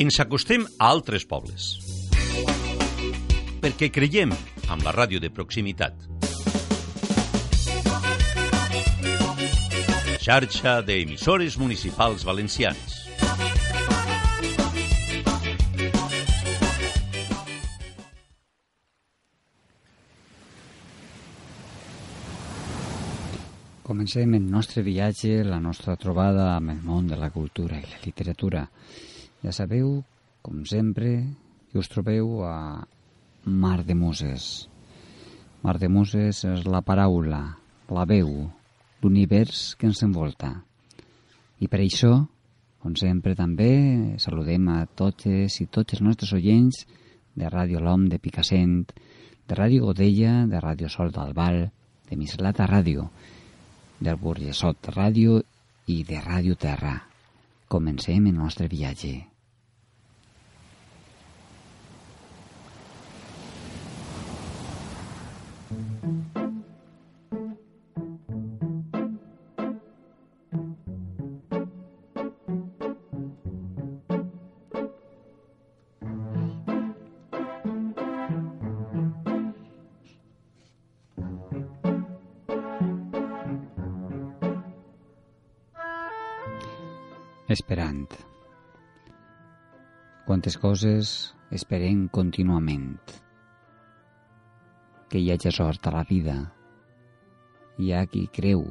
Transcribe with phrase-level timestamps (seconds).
[0.00, 1.64] Ens acostem a altres pobles.
[3.60, 4.30] Perquè creiem
[4.72, 5.92] amb la ràdio de proximitat.
[10.24, 12.96] Xarxa d'emissores municipals valencians.
[23.84, 28.00] Comencem el nostre viatge, la nostra trobada amb el món de la cultura i la
[28.08, 28.64] literatura.
[29.40, 30.02] Ja sabeu,
[30.44, 31.24] com sempre,
[31.72, 32.84] que us trobeu a
[33.44, 34.68] Mar de Muses.
[35.62, 37.40] Mar de Muses és la paraula,
[37.88, 38.50] la veu,
[39.00, 40.52] l'univers que ens envolta.
[41.60, 42.12] I per això,
[42.84, 43.72] com sempre també,
[44.20, 46.84] saludem a totes i tots els nostres oients
[47.32, 48.92] de Ràdio L'Hom de Picassent,
[49.48, 51.62] de Ràdio Godella, de Ràdio Sol d'Albal,
[52.10, 53.08] de Mislata Ràdio,
[54.00, 55.40] del Burgesot Ràdio
[55.88, 57.09] i de Ràdio Terra.
[57.70, 59.12] Comencem el nostre viatge.
[87.50, 88.12] Esperant.
[90.22, 91.08] Quantes coses
[91.50, 92.92] esperem contínuament.
[95.10, 96.36] Que hi hagi sort a la vida.
[97.82, 98.62] Hi ha qui creu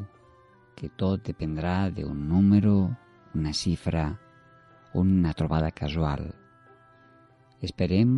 [0.80, 2.78] que tot dependrà d'un número,
[3.36, 4.08] una xifra,
[4.96, 6.30] una trobada casual.
[7.60, 8.18] Esperem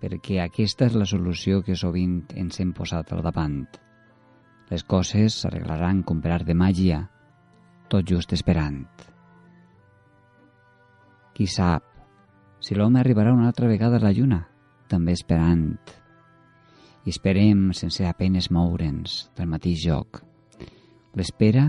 [0.00, 3.66] perquè aquesta és la solució que sovint ens hem posat al davant.
[4.72, 7.04] Les coses s'arreglaran com per art de màgia,
[7.92, 8.86] tot just esperant.
[11.34, 11.82] Qui sap,
[12.62, 14.38] si l'home arribarà una altra vegada a la lluna,
[14.86, 15.64] també esperant.
[17.04, 20.20] I esperem sense apenes moure'ns del mateix joc.
[21.18, 21.64] L'espera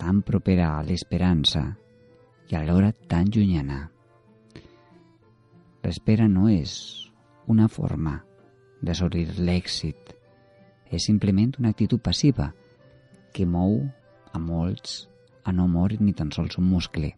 [0.00, 1.66] tan propera a l'esperança
[2.48, 3.82] i alhora tan llunyana.
[5.84, 6.72] L'espera no és
[7.46, 8.14] una forma
[8.80, 10.14] d'assolir l'èxit,
[10.88, 12.54] és simplement una actitud passiva
[13.36, 13.82] que mou
[14.32, 15.04] a molts
[15.44, 17.12] a no moure ni tan sols un muscle.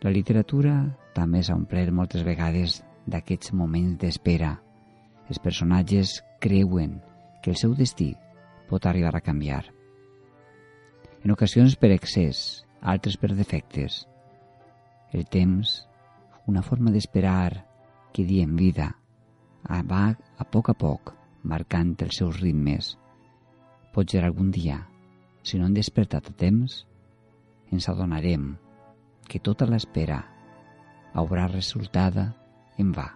[0.00, 0.74] La literatura
[1.12, 2.78] també s'ha omplert moltes vegades
[3.10, 4.54] d'aquests moments d'espera.
[5.28, 6.94] Els personatges creuen
[7.42, 8.14] que el seu destí
[8.70, 9.66] pot arribar a canviar.
[11.20, 14.06] En ocasions per excés, altres per defectes.
[15.12, 15.74] El temps,
[16.48, 17.66] una forma d'esperar
[18.14, 18.88] que diem vida,
[19.68, 21.12] va a poc a poc
[21.44, 22.94] marcant els seus ritmes.
[23.92, 24.80] Potser algun dia,
[25.42, 26.86] si no hem despertat a temps,
[27.70, 28.54] ens adonarem
[29.30, 30.18] que tota l'espera
[31.14, 32.32] haurà resultada
[32.78, 33.06] en va.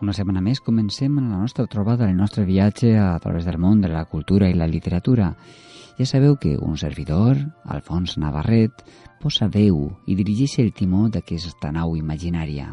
[0.00, 3.90] Una setmana més comencem la nostra trobada, el nostre viatge a través del món de
[3.92, 5.34] la cultura i la literatura.
[5.98, 7.36] Ja sabeu que un servidor,
[7.68, 8.80] Alfons Navarret,
[9.20, 12.70] posa veu i dirigeix el timó d'aquesta nau imaginària.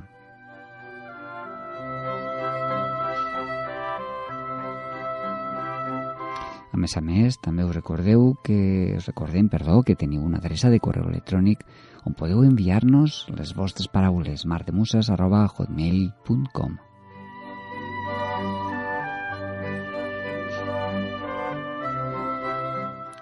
[6.77, 10.69] A més a més, també us recordeu que us recordem, perdó, que teniu una adreça
[10.69, 11.65] de correu electrònic
[12.05, 16.77] on podeu enviar-nos les vostres paraules mardemuses@hotmail.com.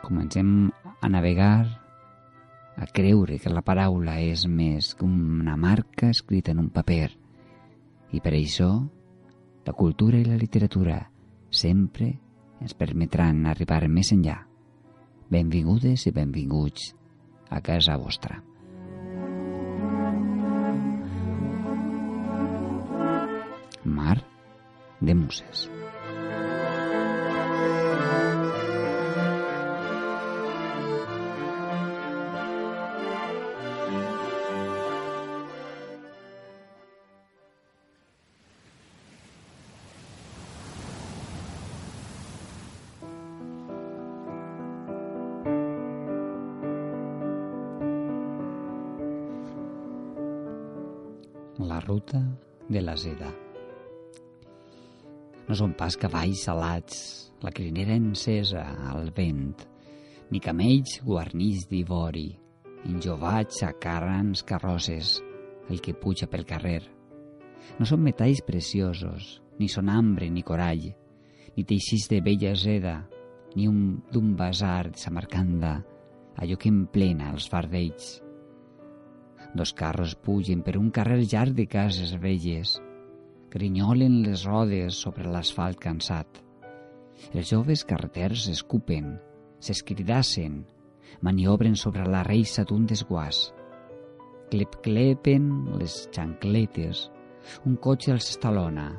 [0.04, 1.80] Comencem a navegar,
[2.76, 7.16] a creure que la paraula és més que una marca escrita en un paper.
[8.12, 8.84] I per això,
[9.64, 11.08] la cultura i la literatura
[11.48, 12.20] sempre
[12.62, 14.38] ens permetran arribar més enllà.
[15.32, 16.94] Benvingudes i benvinguts
[17.50, 18.42] a casa vostra.
[23.86, 24.18] Mar
[25.02, 25.70] de Muses.
[52.76, 53.32] De la seda.
[55.46, 56.98] No són pas cavalls salats,
[57.46, 59.54] la crinera encesa al vent,
[60.32, 62.28] ni camells guarnits d'ivori,
[62.90, 65.20] enjovats a carrans carrosses,
[65.70, 66.82] el que puja pel carrer.
[67.80, 70.90] No són metalls preciosos, ni són ambre ni corall,
[71.56, 73.00] ni teixís de bella seda,
[73.56, 75.78] ni un d'un basar de Samarcanda,
[76.36, 78.25] allò que emplena els fardells.
[79.56, 82.76] Dos carros pugen per un carrer llarg de cases velles,
[83.54, 86.42] grinyolen les rodes sobre l'asfalt cansat.
[87.32, 89.14] Els joves carreters escupen,
[89.64, 90.66] s'escridassen,
[91.24, 93.46] maniobren sobre la reixa d'un desguàs.
[94.52, 95.48] Clep-clepen
[95.80, 97.06] les xancletes,
[97.64, 98.90] un cotxe els estalona.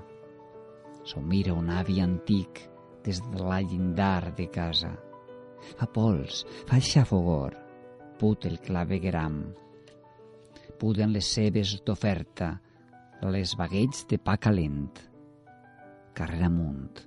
[1.04, 2.64] S'ho mira un avi antic
[3.04, 4.94] des de la llindar de casa.
[5.76, 7.60] Fa pols, fa xafogor,
[8.16, 9.40] put el clavegram.
[10.76, 12.50] Puden les cebes d'oferta,
[13.24, 14.90] les baguets de pa calent.
[16.16, 17.00] Carrer amunt,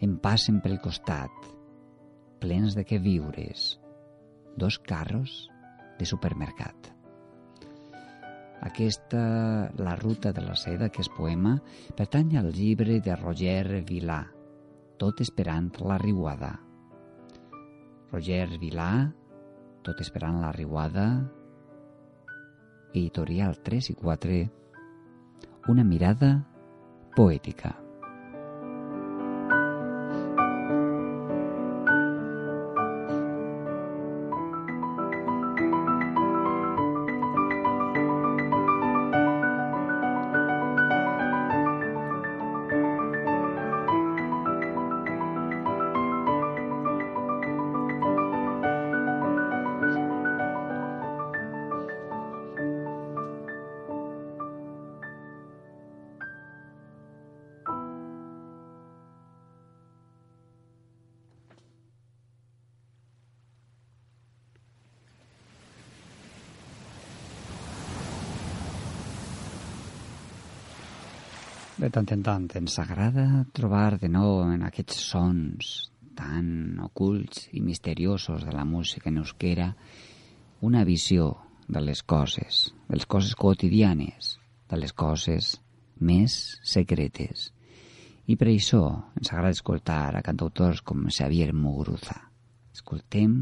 [0.00, 1.32] em passen pel costat,
[2.40, 3.76] plens de què viures.
[4.56, 5.46] Dos carros
[5.98, 6.92] de supermercat.
[8.62, 9.22] Aquesta,
[9.76, 11.56] La ruta de la seda, que és poema,
[11.98, 14.22] pertany al llibre de Roger Vilà,
[15.02, 16.52] Tot esperant la riuada.
[18.12, 18.92] Roger Vilà,
[19.82, 21.08] Tot esperant la riuada,
[22.92, 24.40] editorial 3 i 4,
[25.68, 26.46] una mirada
[27.16, 27.81] poètica.
[71.82, 73.22] De tant en tant ens agrada
[73.58, 75.70] trobar de nou en aquests sons
[76.14, 79.66] tan ocults i misteriosos de la música en euskera
[80.68, 81.26] una visió
[81.66, 84.36] de les coses, de les coses quotidianes,
[84.70, 85.56] de les coses
[85.98, 87.48] més secretes.
[88.30, 88.84] I per això
[89.18, 92.20] ens agrada escoltar a cantautors com Xavier Muguruza.
[92.70, 93.40] Escoltem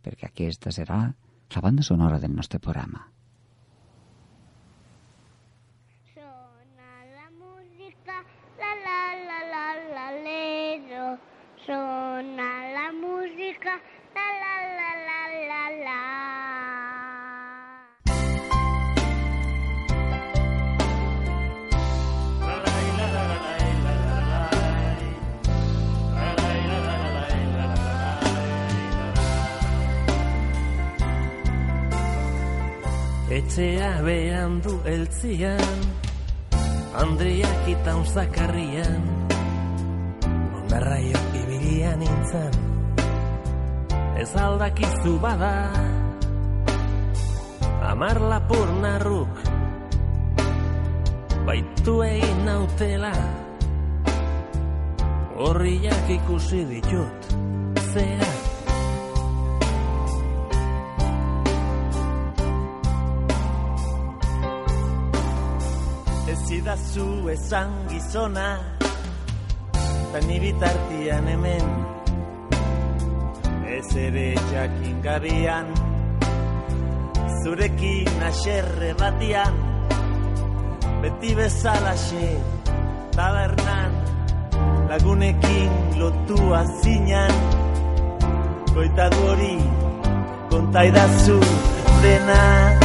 [0.00, 3.04] perquè aquesta serà la banda sonora del nostre programa.
[14.16, 15.20] La la la la
[15.50, 16.00] la la.
[33.32, 35.78] Etxea behan du eltzian,
[37.00, 39.06] Andriak itaun zakarrian,
[40.58, 42.71] Ondarraio ibilian nintzen,
[44.20, 45.72] Ez aldakizu bada,
[47.88, 49.40] Amar lapur narruk,
[51.46, 53.12] Baitu egin nautela,
[55.40, 57.32] Horriak ikusi ditut,
[57.92, 58.42] Zerak
[66.32, 68.52] Ez idazu esan gizona
[70.12, 72.01] Ta ni bitartian hemen
[73.96, 75.66] ere jakin gabian
[77.42, 79.54] Zurekin aserre batian
[81.02, 82.28] Beti bezalaxe
[83.12, 83.92] Tabernan
[84.92, 87.32] Lagunekin lotua zinan.
[88.74, 89.56] Koitadu hori
[90.52, 91.40] Kontaidazu
[92.04, 92.81] dena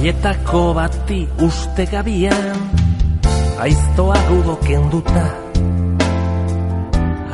[0.00, 2.60] Aietako bati uste gabian
[3.60, 5.24] Aiztoa gudo kenduta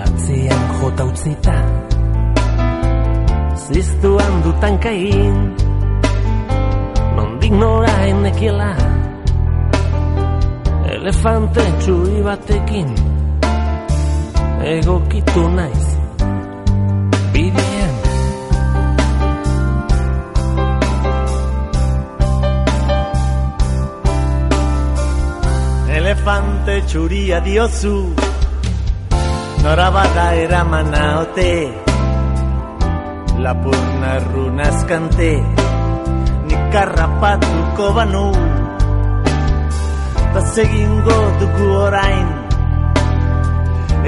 [0.03, 1.55] Atzian jota utzita.
[3.69, 5.39] Ziztuan dutan kain
[7.15, 8.73] Nondik nora enekiela
[10.91, 12.91] Elefante txui batekin
[14.75, 15.96] Egokitu naiz
[26.37, 28.13] Zure txuria diozu
[29.63, 31.53] Nora bada eramana ote
[33.45, 35.31] Lapurna runazkante
[36.51, 38.27] Nik harrapatuko banu
[40.35, 42.29] Ta segingo dugu orain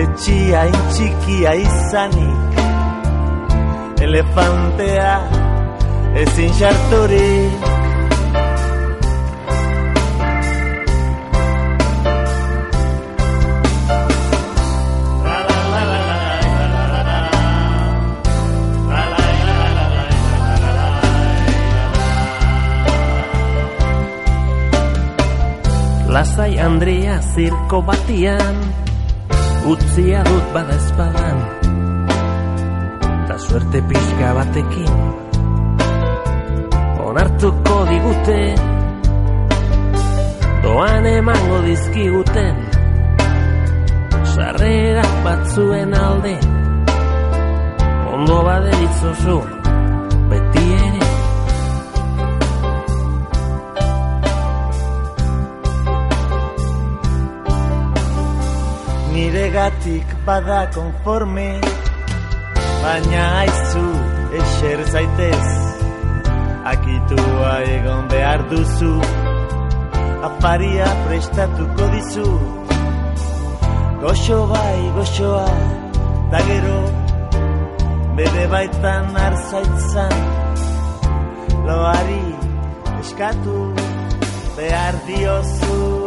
[0.04, 2.62] Etxia intxikia izanik
[4.04, 5.16] Elefantea
[6.26, 7.67] ezin xarturik
[26.08, 28.56] Lasai Andrea zirko batian
[29.68, 31.42] Utzia dut bada espadan
[33.28, 34.94] Ta suerte pixka batekin.
[37.04, 38.40] Onartuko digute
[40.64, 42.56] Doan emango dizkiguten
[44.32, 46.34] Sarrera batzuen alde
[48.16, 49.57] Ondo baderitzozu
[59.28, 61.48] nire gatik bada konforme
[62.82, 63.88] Baina aizu
[64.40, 65.48] eser zaitez
[66.72, 68.94] Akitua egon behar duzu
[70.28, 72.30] Afaria prestatuko dizu.
[74.02, 75.46] Goxo bai, goxoa,
[76.32, 76.80] da gero
[78.18, 80.18] Bere baitan arzaitzan
[81.68, 82.26] Loari
[83.00, 83.60] eskatu
[84.56, 85.97] behar diozu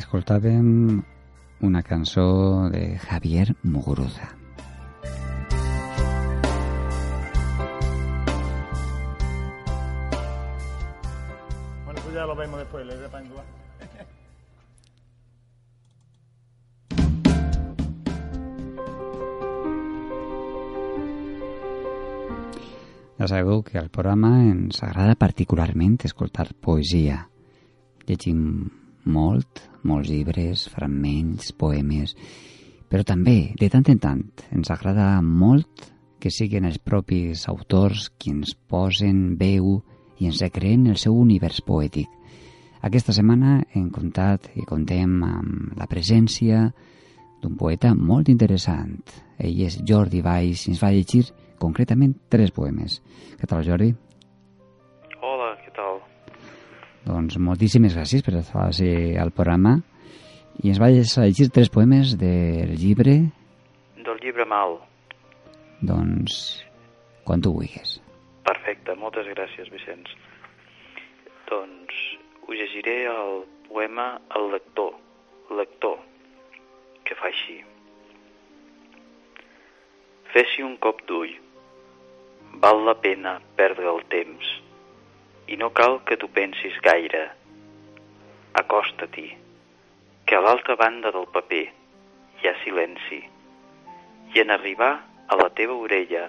[0.00, 1.02] Escoltàvem
[1.60, 4.30] una cançó de Javier Muguruza.
[11.84, 13.44] Bueno, pues ya lo vemos después, le para igual.
[23.18, 27.28] Ja sabeu que al programa ens agrada particularment escoltar poesia.
[28.08, 32.14] Llegim molt, molts llibres, fragments, poemes,
[32.90, 35.90] però també, de tant en tant, ens agrada molt
[36.20, 39.78] que siguin els propis autors qui ens posen veu
[40.20, 42.10] i ens recreen el seu univers poètic.
[42.84, 46.66] Aquesta setmana hem comptat i contem amb la presència
[47.40, 48.98] d'un poeta molt interessant.
[49.40, 51.26] Ell és Jordi Valls i ens va llegir
[51.60, 53.00] concretament tres poemes.
[53.40, 53.94] Què tal, Jordi?
[57.06, 59.78] Doncs moltíssimes gràcies per estar al programa
[60.60, 63.16] i ens va llegir tres poemes del llibre
[64.04, 64.76] Del llibre Mal.
[65.80, 66.64] doncs
[67.24, 68.00] quan tu vulguis.
[68.44, 70.10] Perfecte, moltes gràcies, Vicenç.
[71.48, 71.94] Doncs
[72.48, 74.96] us llegiré el poema El lector,
[75.56, 75.98] lector,
[77.04, 77.60] que fa així.
[80.34, 81.32] Fes-hi un cop d'ull.
[82.62, 84.50] Val la pena perdre el temps.
[85.50, 87.24] I no cal que tu pensis gaire.
[88.60, 89.28] Acosta-t'hi,
[90.26, 91.64] que a l'altra banda del paper
[92.38, 93.18] hi ha silenci.
[94.30, 94.92] I en arribar
[95.26, 96.28] a la teva orella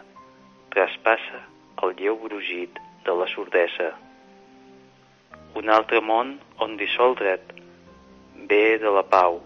[0.73, 1.43] traspassa
[1.85, 3.91] el lleu brugit de la sordesa.
[5.61, 6.35] Un altre món
[6.65, 7.53] on dissoldre't
[8.49, 9.41] ve de la pau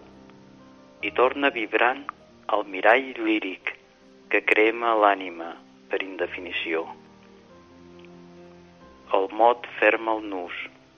[1.04, 2.06] i torna vibrant
[2.56, 3.74] el mirall líric
[4.32, 5.52] que crema l'ànima
[5.90, 6.88] per indefinició.
[9.14, 10.54] El mot ferma el nus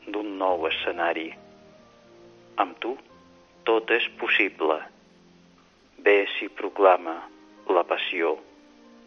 [0.09, 1.29] d'un nou escenari.
[2.57, 2.95] Amb tu
[3.69, 4.79] tot és possible.
[6.01, 7.19] Bé s'hi proclama
[7.69, 8.39] la passió,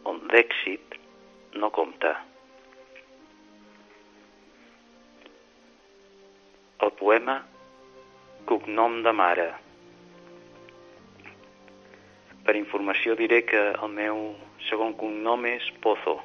[0.06, 1.00] on l'èxit
[1.58, 2.14] no compta.
[6.82, 7.42] El poema
[8.46, 9.48] Cognom de mare.
[12.46, 14.24] Per informació diré que el meu
[14.68, 16.18] segon cognom és Pozo.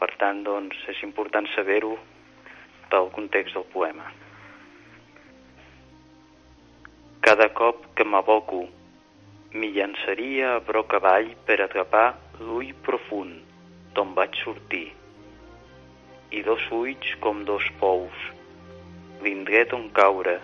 [0.00, 1.92] Per tant, doncs, és important saber-ho
[2.90, 4.06] pel context del poema.
[7.20, 8.62] Cada cop que m'aboco,
[9.52, 12.06] m'hi llançaria a broc avall per atrapar
[12.40, 13.44] l'ull profund
[13.94, 14.86] d'on vaig sortir.
[16.32, 18.24] I dos ulls com dos pous,
[19.20, 20.38] l'indret on caure,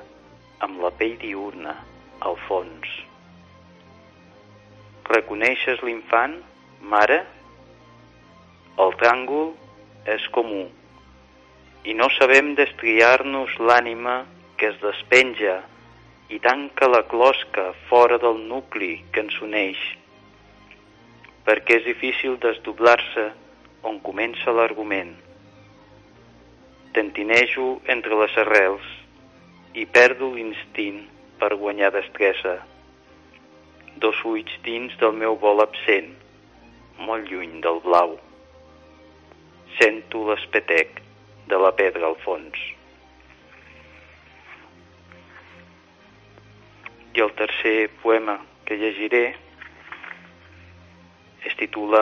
[0.66, 1.76] amb la pell diurna,
[2.20, 2.92] al fons.
[5.08, 6.36] Reconeixes l'infant,
[6.92, 7.22] mare?
[8.76, 9.54] El tràngol
[10.12, 10.66] és comú
[11.88, 14.16] i no sabem destriar-nos l'ànima
[14.60, 15.54] que es despenja
[16.28, 19.80] i tanca la closca fora del nucli que ens uneix,
[21.46, 23.26] perquè és difícil desdoblar-se
[23.86, 25.14] on comença l'argument.
[27.00, 28.92] Tentinejo entre les arrels
[29.72, 31.00] i perdo l'instint
[31.40, 32.58] per guanyar destresa.
[34.04, 36.12] Dos ulls dins del meu vol absent,
[37.08, 38.18] molt lluny del blau.
[39.76, 41.02] Sento l'espetec
[41.50, 42.60] de la pedra al fons.
[47.16, 49.24] I el tercer poema que llegiré
[51.44, 52.00] es titula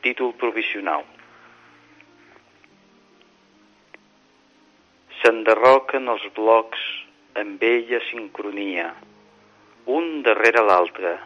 [0.00, 1.04] Títol provisional.
[5.20, 6.88] S'enderroquen els blocs
[7.36, 8.88] amb bella sincronia,
[9.98, 11.16] un darrere l'altre,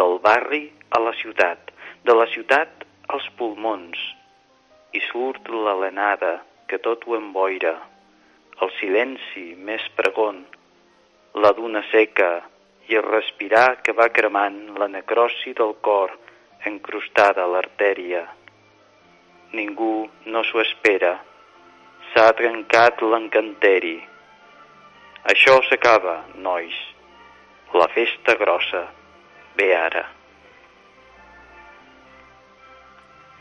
[0.00, 0.64] del barri
[0.96, 1.72] a la ciutat,
[2.08, 3.98] de la ciutat als pulmons,
[4.96, 7.74] i surt l'alenada que tot ho emboira,
[8.62, 10.40] el silenci més pregon,
[11.44, 12.30] la duna seca
[12.88, 16.14] i el respirar que va cremant la necrosi del cor
[16.70, 18.24] encrustada a l'artèria.
[19.52, 21.12] Ningú no s'ho espera.
[22.12, 23.96] S'ha trencat l'encanteri.
[25.32, 26.76] Això s'acaba, nois.
[27.74, 28.86] La festa grossa
[29.58, 30.06] ve ara.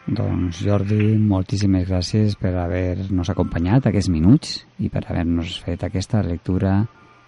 [0.06, 6.76] Doncs Jordi, moltíssimes gràcies per haver-nos acompanyat aquests minuts i per haver-nos fet aquesta lectura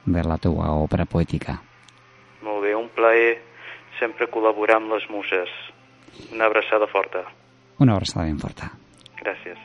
[0.06, 1.58] de la teua òpera poètica.
[2.46, 3.40] Molt bé, un plaer
[3.98, 5.50] sempre col·laborar amb les muses.
[6.30, 7.26] Una abraçada forta.
[7.82, 8.70] Una abraçada ben forta.
[9.24, 9.58] Gràcies.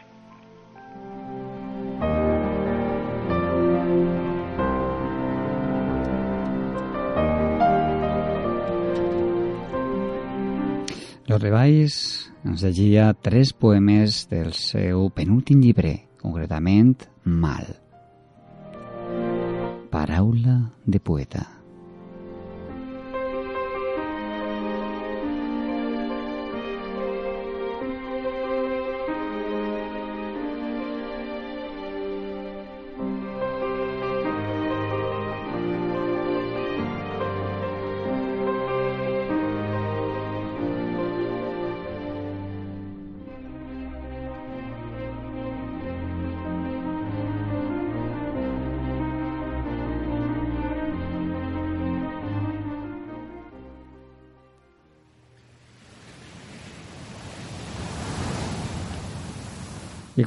[11.32, 11.94] Valls
[12.44, 17.64] ens llegia tres poemes del seu penúltim llibre, concretament Mal.
[19.88, 21.61] Paraula de poeta.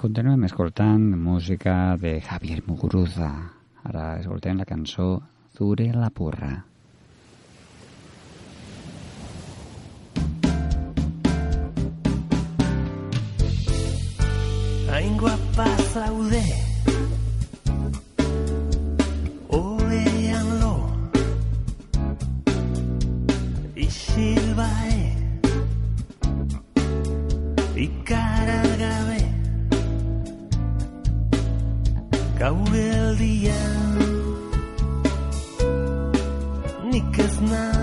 [0.05, 3.31] Continuem escoltant música de Javier Muguruza.
[3.89, 5.07] Ara escoltem la cançó
[5.57, 6.51] Zure la porra.
[32.45, 33.97] Gaureldian
[36.91, 37.74] Nik ez nahi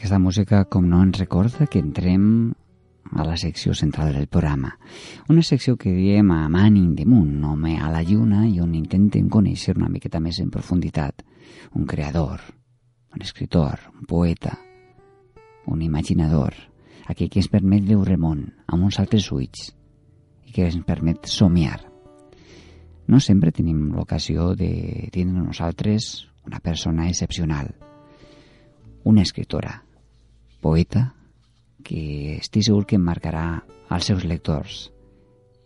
[0.00, 2.22] aquesta música, com no, ens recorda que entrem
[3.12, 4.70] a la secció central del programa.
[5.28, 9.26] Una secció que diem a Man de Moon, home a la lluna, i on intentem
[9.28, 11.20] conèixer una miqueta més en profunditat
[11.76, 12.40] un creador,
[13.12, 14.54] un escritor, un poeta,
[15.66, 16.56] un imaginador,
[17.04, 18.40] aquell que ens permet veure món
[18.72, 19.68] amb uns altres ulls
[20.48, 21.76] i que ens permet somiar.
[23.04, 27.74] No sempre tenim l'ocasió de tindre nosaltres una persona excepcional,
[29.04, 29.82] una escritora,
[30.60, 31.14] poeta,
[31.82, 34.90] que estic segur que marcarà als seus lectors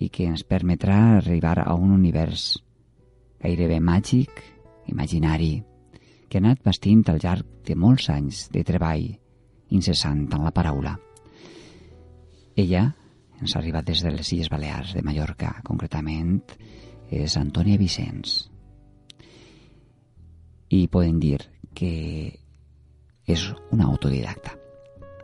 [0.00, 2.54] i que ens permetrà arribar a un univers
[3.42, 4.30] gairebé màgic,
[4.90, 5.58] imaginari,
[6.28, 9.10] que ha anat bastint al llarg de molts anys de treball
[9.74, 10.94] incessant en la paraula.
[12.56, 12.86] Ella
[13.40, 16.40] ens ha arribat des de les Illes Balears de Mallorca, concretament
[17.10, 18.36] és Antònia Vicenç.
[20.74, 21.38] I podem dir
[21.74, 21.94] que
[23.26, 24.63] és una autodidacta.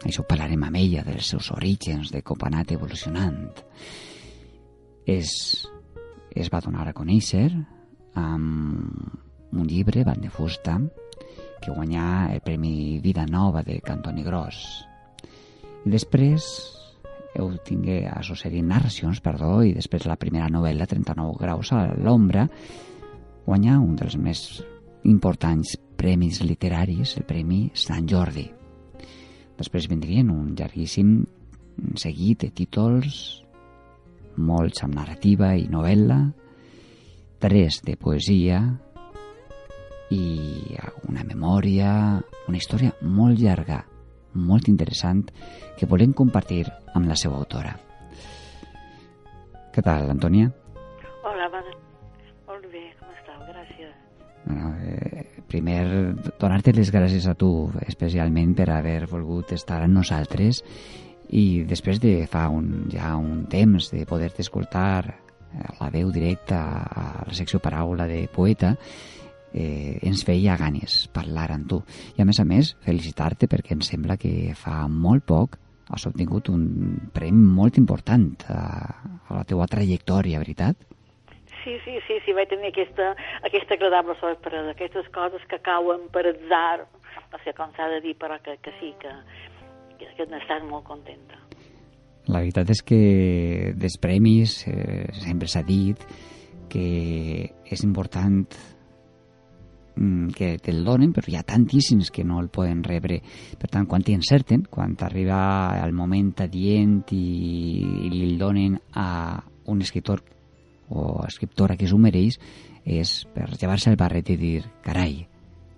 [0.07, 3.51] Això parlarem amb ella dels seus orígens, de com ha anat evolucionant.
[5.05, 5.33] És,
[6.31, 7.51] es va donar a conèixer
[8.17, 10.79] amb un llibre, Van de Fusta,
[11.61, 14.61] que guanyà el Premi Vida Nova de Cantoni Gros.
[15.85, 16.47] I després
[17.37, 22.47] heu tingué a succeir narracions, perdó, i després la primera novel·la, 39 graus a l'ombra,
[23.47, 24.47] guanyà un dels més
[25.05, 28.60] importants premis literaris, el Premi Sant Jordi.
[29.61, 31.19] Després vindrien un llarguíssim
[32.01, 33.17] seguit de títols,
[34.41, 36.21] molts amb narrativa i novel·la,
[37.45, 38.63] tres de poesia
[40.17, 40.23] i
[41.11, 41.91] una memòria,
[42.49, 43.83] una història molt llarga,
[44.35, 45.27] molt interessant,
[45.77, 46.65] que volem compartir
[46.97, 47.77] amb la seva autora.
[49.75, 50.49] Què tal, Antònia?
[51.21, 51.77] Hola, bona...
[52.49, 53.45] molt bé, com estàu?
[53.53, 53.93] Gràcies.
[54.47, 55.20] Bueno, eh,
[55.51, 55.85] primer,
[56.41, 60.63] donar-te les gràcies a tu, especialment per haver volgut estar amb nosaltres
[61.31, 65.15] i després de fa un, ja un temps de poder-te escoltar
[65.81, 68.77] la veu directa a la secció paraula de poeta,
[69.53, 71.81] eh, ens feia ganes parlar amb tu.
[72.17, 75.59] I a més a més, felicitar-te perquè em sembla que fa molt poc
[75.91, 78.61] has obtingut un premi molt important a,
[79.27, 80.79] a la teua trajectòria, veritat?
[81.65, 83.11] Sí, sí, sí, sí, vaig tenir aquesta,
[83.45, 86.87] aquesta agradable sorpresa, aquestes coses que cauen per atzar,
[87.33, 89.13] no sé com s'ha de dir, però que, que sí, que,
[90.01, 91.37] que, que n'estàs molt contenta.
[92.31, 93.01] La veritat és que
[93.77, 96.03] dels premis eh, sempre s'ha dit
[96.71, 96.85] que
[97.67, 98.45] és important
[99.97, 103.21] mm, que te'l donen, però hi ha tantíssims que no el poden rebre.
[103.59, 105.41] Per tant, quan t'hi encerten, quan t'arriba
[105.83, 107.25] el moment adient i,
[108.07, 110.23] i li el donen a un escriptor
[110.91, 112.39] o escriptora que s'ho mereix,
[112.85, 115.23] és per llevar-se el barret i dir, carai,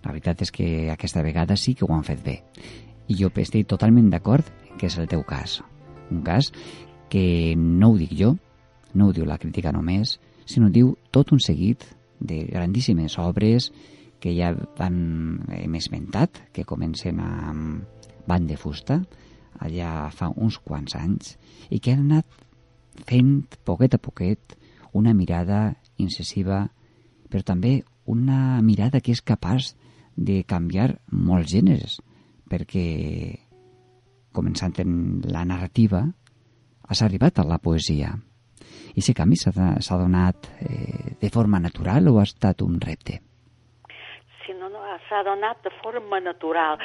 [0.03, 2.40] la veritat és que aquesta vegada sí que ho han fet bé.
[3.09, 4.48] I jo estic totalment d'acord
[4.79, 5.61] que és el teu cas.
[6.11, 6.51] Un cas
[7.12, 8.37] que no ho dic jo,
[8.94, 11.85] no ho diu la crítica només, sinó diu tot un seguit
[12.20, 13.70] de grandíssimes obres
[14.22, 19.01] que ja vam, hem esmentat, que comencen amb Van de Fusta,
[19.62, 21.37] allà fa uns quants anys,
[21.70, 23.33] i que han anat fent
[23.66, 24.55] poquet a poquet
[24.92, 26.66] una mirada incisiva,
[27.31, 29.72] però també una mirada que és capaç
[30.16, 32.00] de canviar molts gèneres,
[32.50, 32.87] perquè
[34.33, 36.05] començant en la narrativa,
[36.88, 38.12] has arribat a la poesia.
[38.92, 43.20] I aquest canvi s'ha donat eh, de forma natural o ha estat un repte?
[45.12, 46.79] S'ha donat de forma natural.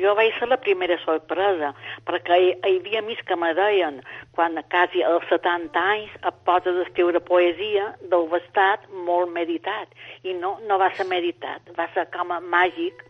[0.00, 1.74] Jo vaig ser la primera sorpresa,
[2.08, 3.98] perquè hi, hi havia amics que me deien,
[4.32, 9.92] quan quasi als 70 anys et poses a escriure poesia, deu estat molt meditat.
[10.24, 13.04] I no, no va ser meditat, va ser com a màgic.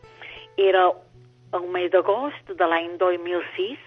[0.58, 0.88] Era
[1.54, 3.78] el mes d'agost de l'any 2006,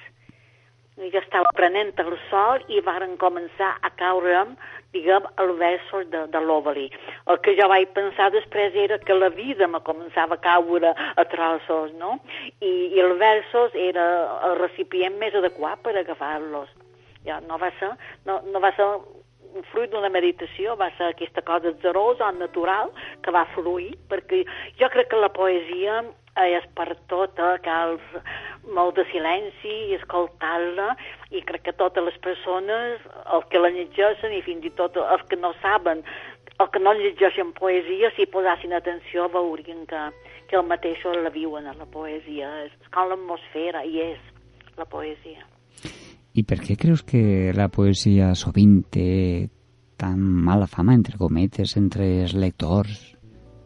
[1.12, 4.56] jo estava prenent el sol i varen començar a caure'm,
[4.96, 6.88] diguem, els versos de, de l'Ovali.
[7.30, 11.26] El que jo vaig pensar després era que la vida me començava a caure a
[11.30, 12.18] trossos, no?
[12.60, 14.06] I, i els versos era
[14.50, 16.72] el recipient més adequat per agafar-los.
[17.28, 17.92] Ja, no va ser,
[18.26, 18.88] no, no va ser
[19.72, 22.94] fruit d'una meditació, va ser aquesta cosa zerosa, natural,
[23.26, 24.44] que va fluir, perquè
[24.80, 26.04] jo crec que la poesia
[26.48, 27.58] és per tot, eh?
[27.66, 27.98] cal
[28.76, 30.94] molt de silenci i escoltar-la
[31.36, 35.24] i crec que totes les persones, els que la llegeixen i fins i tot els
[35.30, 36.04] que no saben,
[36.60, 40.02] els que no llegeixen poesia, si posassin atenció veurien que,
[40.50, 42.50] que el mateix la viuen a la poesia.
[42.66, 44.20] És com l'atmosfera i és
[44.78, 45.46] la poesia.
[46.36, 49.50] I per què creus que la poesia sovint té
[50.00, 53.16] tan mala fama, entre cometes, entre els lectors,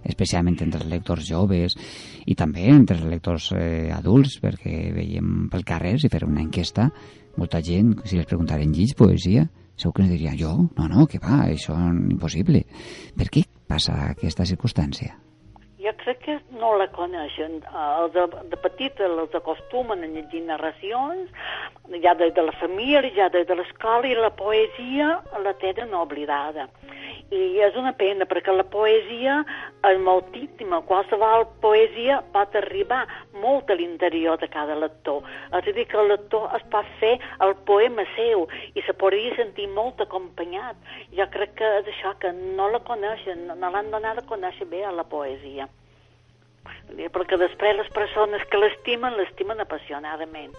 [0.03, 1.77] especialment entre els lectors joves
[2.25, 6.89] i també entre els lectors eh, adults, perquè veiem pel carrer, si fer una enquesta,
[7.37, 11.21] molta gent, si els preguntaren llig poesia, segur que ens diria jo, no, no, que
[11.23, 12.63] va, això és impossible.
[13.17, 15.17] Per què passa aquesta circumstància?
[15.83, 17.57] Jo crec que no la coneixen.
[17.83, 21.31] Els de, de petita els acostumen a llegir narracions,
[22.05, 26.69] ja des de la família, ja des de l'escola, i la poesia la tenen oblidada
[27.33, 29.39] i és una pena perquè la poesia
[29.89, 33.01] és molt íntima, qualsevol poesia pot arribar
[33.43, 35.23] molt a l'interior de cada lector.
[35.49, 37.15] És a dir, que el lector es pot fer
[37.45, 40.77] el poema seu i se podria sentir molt acompanyat.
[41.17, 44.85] Jo crec que és això, que no la coneixen, no l'han donat a conèixer bé
[44.85, 45.69] a la poesia.
[47.15, 50.53] Perquè després les persones que l'estimen, l'estimen apassionadament.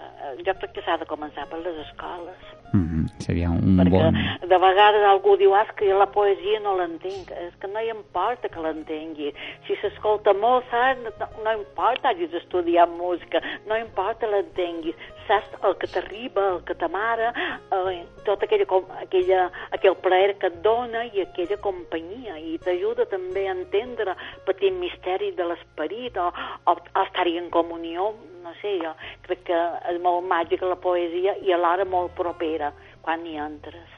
[0.00, 3.22] És, jo crec que s'ha de començar per les escoles Mm -hmm.
[3.24, 4.14] Seria un Perquè bon...
[4.52, 7.30] de vegades algú diu ah, és que la poesia no l'entenc.
[7.46, 9.34] És que no hi importa que l'entengui.
[9.66, 14.96] Si s'escolta Mozart, no, no importa hagis estudiat música, no importa l'entenguis.
[15.28, 17.28] Saps el que t'arriba, el que t'amara,
[17.72, 18.66] eh, tot aquella,
[19.04, 22.38] aquella, aquell plaer que et dona i aquella companyia.
[22.38, 26.28] I t'ajuda també a entendre petit misteri de l'esperit o,
[26.70, 28.14] o, o estar-hi en comunió
[28.46, 28.92] no sé, jo
[29.26, 32.70] crec que és molt màgica la poesia i alhora molt propera
[33.02, 33.88] quan hi entres.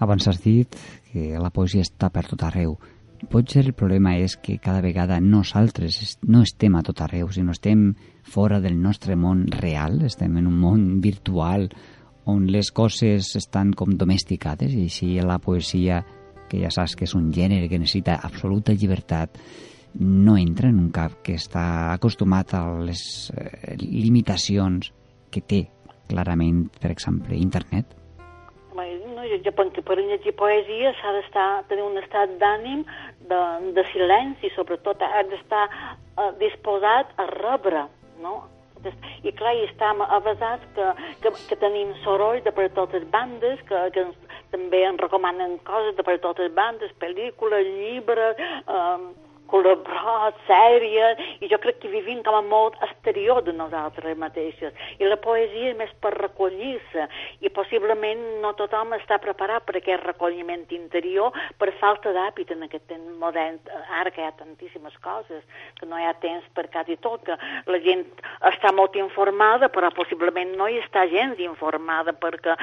[0.00, 0.78] Abans has dit
[1.10, 2.76] que la poesia està per tot arreu.
[3.28, 7.90] Potser el problema és que cada vegada nosaltres no estem a tot arreu, sinó estem
[8.22, 11.66] fora del nostre món real, estem en un món virtual
[12.28, 16.04] on les coses estan com domesticades i així la poesia,
[16.48, 19.34] que ja saps que és un gènere que necessita absoluta llibertat,
[19.98, 23.02] no entra en un cap que està acostumat a les
[23.34, 24.92] eh, limitacions
[25.34, 25.64] que té
[26.08, 27.98] clarament, per exemple, internet?
[29.18, 32.84] No, jo, jo penso que per llegir poesia s'ha d'estar tenir un estat d'ànim
[33.26, 33.40] de,
[33.74, 37.88] de silenci, sobretot ha d'estar eh, disposat a rebre,
[38.22, 38.44] no?
[39.26, 40.86] I clar, hi estem avasats que,
[41.24, 45.98] que, que tenim soroll de per totes bandes, que, que ens, també ens recomanen coses
[45.98, 48.38] de per totes bandes, pel·lícules, llibres...
[48.38, 54.74] Eh, col·laborar, sèria, i jo crec que vivim com a molt exterior de nosaltres mateixes.
[54.98, 57.08] I la poesia és més per recollir-se,
[57.44, 62.86] i possiblement no tothom està preparat per aquest recolliment interior per falta d'hàbit en aquest
[62.90, 63.58] temps modern,
[64.00, 65.44] ara que hi ha tantíssimes coses,
[65.80, 68.04] que no hi ha temps per quasi tot, que la gent
[68.52, 72.56] està molt informada, però possiblement no hi està gens informada perquè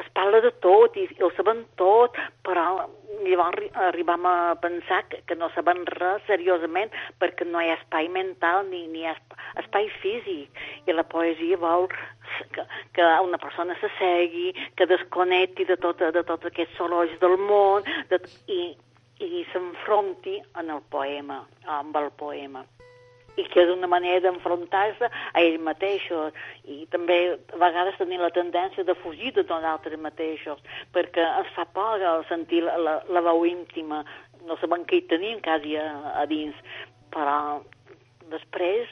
[0.00, 2.88] es parla de tot i, i ho sabem tot, però
[3.22, 8.08] llavors arribam a pensar que, que no sabem res seriosament perquè no hi ha espai
[8.12, 9.16] mental ni, ni hi ha
[9.62, 10.62] espai físic.
[10.86, 11.88] I la poesia vol
[12.54, 17.86] que, que una persona s'assegui, que desconnecti de tot, de tots aquests sorolls del món
[18.10, 18.62] de, i,
[19.22, 21.42] i s'enfronti en el poema,
[21.80, 22.64] amb el poema
[23.36, 26.36] i que és una manera d'enfrontar-se a ells mateixos.
[26.68, 30.60] I també a vegades tenir la tendència de fugir de nosaltres mateixos
[30.92, 34.02] perquè ens fa por sentir la, la, la veu íntima.
[34.48, 35.88] No sabem què hi tenim quasi a,
[36.20, 36.56] a dins.
[37.12, 37.62] Però
[38.32, 38.90] després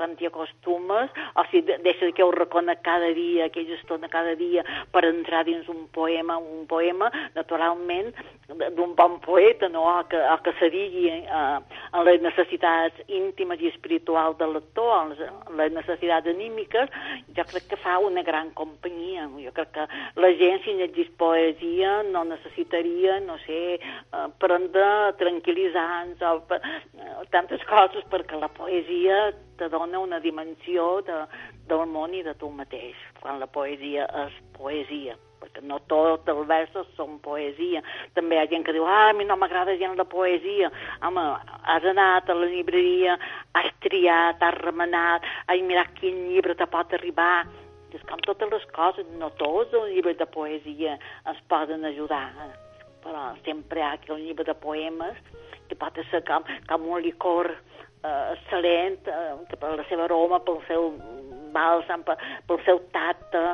[0.00, 4.64] quan t'hi acostumes, o si de- deixes aquell reconec cada dia, aquella estona cada dia
[4.90, 8.14] per entrar dins un poema, un poema, naturalment,
[8.48, 11.58] d'un bon poeta, no?, o que, o que se digui eh,
[11.92, 16.90] en les necessitats íntimes i espirituals del lector, en les, necessitats anímiques,
[17.36, 19.28] jo crec que fa una gran companyia.
[19.44, 19.86] Jo crec que
[20.20, 24.88] la gent, si llegís poesia, no necessitaria, no sé, eh, prendre
[25.20, 26.64] tranquil·litzants o eh,
[27.30, 31.24] tantes coses, perquè la poesia te dona una dimensió de,
[31.68, 36.46] del món i de tu mateix, quan la poesia és poesia perquè no tots els
[36.48, 37.80] versos són poesia.
[38.16, 40.68] També hi ha gent que diu, ah, a mi no m'agrada gent la poesia.
[41.06, 41.24] Home,
[41.72, 43.16] has anat a la llibreria,
[43.56, 47.46] has triat, has remenat, has mirat quin llibre te pot arribar.
[47.96, 52.28] És com totes les coses, no tots els llibres de poesia ens poden ajudar,
[53.02, 55.16] però sempre hi ha aquell llibre de poemes
[55.70, 57.50] que pot ser com, com un licor
[58.02, 60.90] eh, excel·lent, eh, per la seva aroma, pel seu
[61.54, 63.44] bàlsam, pel, pel seu tacte,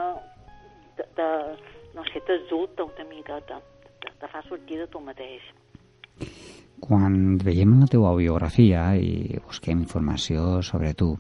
[0.97, 1.29] de, de,
[1.97, 3.61] no sé, t'ajuda una mica, te,
[4.07, 5.45] te, fa sortir de tu mateix.
[6.81, 11.15] Quan veiem la teua biografia i busquem informació sobre tu,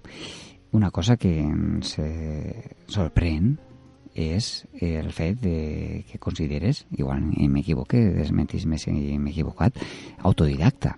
[0.76, 3.54] una cosa que ens eh, sorprèn
[4.16, 7.20] és el fet de que consideres, igual
[7.52, 9.76] m'equivoque, desmentis-me si m'he equivocat,
[10.24, 10.94] autodidacta,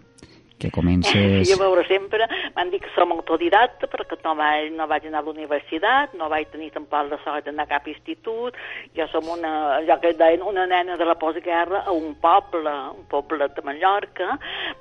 [0.58, 1.48] que comences...
[1.48, 5.26] Jo, veure, sempre m'han dit que som autodidacta perquè no vaig, no vaig anar a
[5.26, 8.58] la universitat, no vaig tenir tampoc la sort d'anar a cap institut,
[8.96, 13.06] jo som una, allò que deien, una nena de la postguerra a un poble, un
[13.10, 14.38] poble de Mallorca,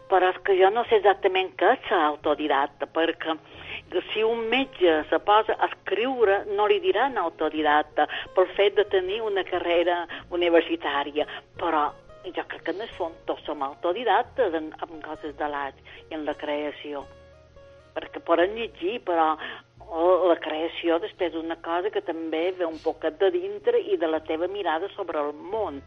[0.10, 3.38] però és que jo no sé exactament què és autodidacta, perquè
[4.12, 9.22] si un metge se posa a escriure, no li diran autodidacta pel fet de tenir
[9.22, 10.02] una carrera
[10.34, 11.28] universitària,
[11.62, 11.88] però
[12.26, 15.78] jo crec que en el fons tots som autodidactes en, en coses de l'art
[16.10, 17.06] i en la creació.
[17.96, 19.36] Perquè poden llegir, però
[20.28, 24.08] la creació després és una cosa que també ve un poquet de dintre i de
[24.08, 25.82] la teva mirada sobre el món.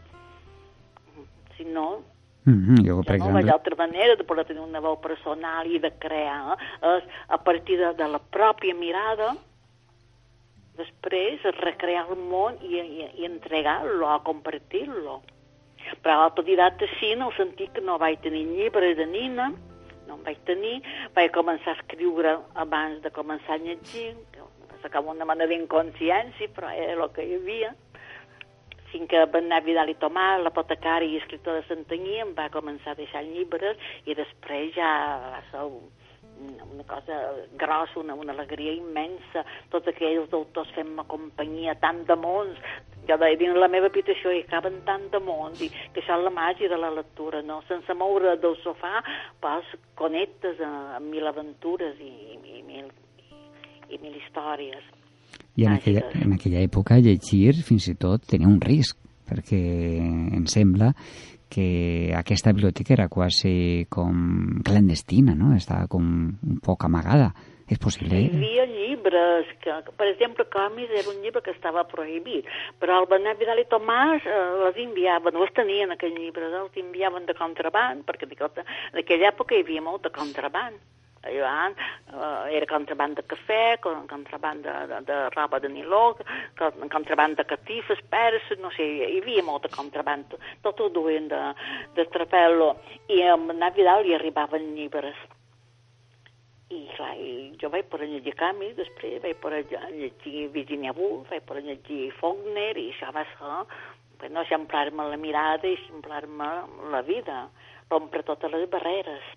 [1.57, 2.01] Si no,
[2.43, 3.43] Mm -hmm, jo, per no exemple...
[3.43, 7.77] veig altra manera de poder tenir una veu personal i de crear és a partir
[7.77, 9.35] de, de la pròpia mirada
[10.75, 14.23] després recrear el món i, i, i entregar-lo, a
[15.81, 16.01] compartir-lo.
[16.01, 19.51] Però l'autodidacte sí, en el sentit que no vaig tenir llibres de nina,
[20.07, 20.81] no en vaig tenir,
[21.15, 24.15] vaig començar a escriure abans de començar a llegir,
[24.91, 27.75] com una mena d'inconsciència, però era el que hi havia
[28.91, 32.99] fins que Bernat Vidal i Tomàs, l'apotecari i escriptor de Santanyí, em va començar a
[32.99, 34.89] deixar llibres i després ja
[35.31, 36.00] va ser una,
[36.41, 37.17] una cosa
[37.59, 42.59] grossa, una, una alegria immensa, tots aquells autors fent-me companyia, tant de mons,
[43.07, 46.25] jo deia, dins la meva habitació hi caben tant de mons, i que això és
[46.25, 47.61] la màgia de la lectura, no?
[47.69, 49.01] Sense moure del sofà,
[49.41, 52.89] pues, connectes a, a mil aventures i, i, i, mil,
[53.27, 53.43] i,
[53.95, 54.89] i mil històries.
[55.57, 58.97] I en aquella, en aquella època llegir fins i tot tenia un risc,
[59.31, 59.59] perquè
[60.37, 60.91] em sembla
[61.51, 65.51] que aquesta biblioteca era quasi com clandestina, no?
[65.55, 67.33] Estava com un poc amagada.
[67.71, 68.17] És possible?
[68.19, 72.49] Hi havia llibres, que, per exemple, còmics era un llibre que estava prohibit,
[72.83, 77.29] però el Benet Vidal i Tomàs eh, les enviaven, els tenien aquells llibres, els enviaven
[77.29, 80.81] de contraband, perquè en aquella època hi havia molt de contraband.
[81.23, 86.17] Allà, eh, era contraband de cafè, contraband de, de, de roba de niló,
[86.89, 90.33] contraband de catifes, perses, no sé, hi havia molt de contraband,
[90.65, 91.41] tot ho duien de,
[91.97, 92.71] de trapel·lo,
[93.13, 95.19] i a Navidad li arribaven llibres.
[96.71, 101.45] I, clar, i jo vaig poder llegir Camus, després vaig poder llegir Virginia Woolf, vaig
[101.45, 103.59] poder llegir Faulkner, i això va ser,
[104.23, 106.49] bueno, eixamplar-me la mirada i eixamplar-me
[106.95, 107.43] la vida,
[107.91, 109.35] rompre totes les barreres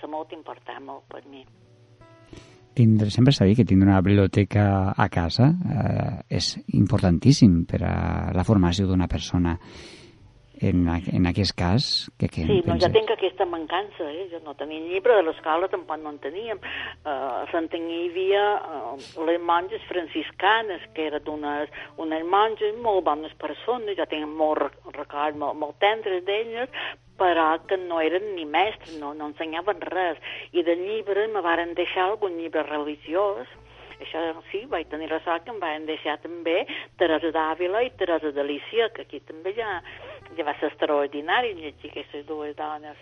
[0.00, 1.44] ser molt important molt per mi.
[2.74, 7.96] Tindre, sempre s'ha dit que tindre una biblioteca a casa eh, és importantíssim per a
[8.34, 9.54] la formació d'una persona.
[10.64, 11.86] En, en aquest cas,
[12.18, 14.24] que, que Sí, no, jo tinc aquesta mancança, eh?
[14.30, 16.60] jo no tenia llibre, de l'escola tampoc no en teníem.
[17.04, 23.04] Uh, a Santanyí hi havia uh, les monges franciscanes, que eren unes, unes monges molt
[23.10, 26.72] bones persones, jo tinc molt records molt, molt tendres d'elles,
[27.20, 30.18] però que no eren ni mestres, no, no ensenyaven res.
[30.56, 33.52] I de llibres me varen deixar algun llibre religiós,
[34.00, 34.20] això
[34.50, 36.64] sí, vaig tenir la sort que em van deixar també
[37.00, 39.80] Teresa d'Àvila i Teresa d'Alicia, que aquí també ja,
[40.36, 42.96] ja va ser extraordinari llegir aquestes dues dones,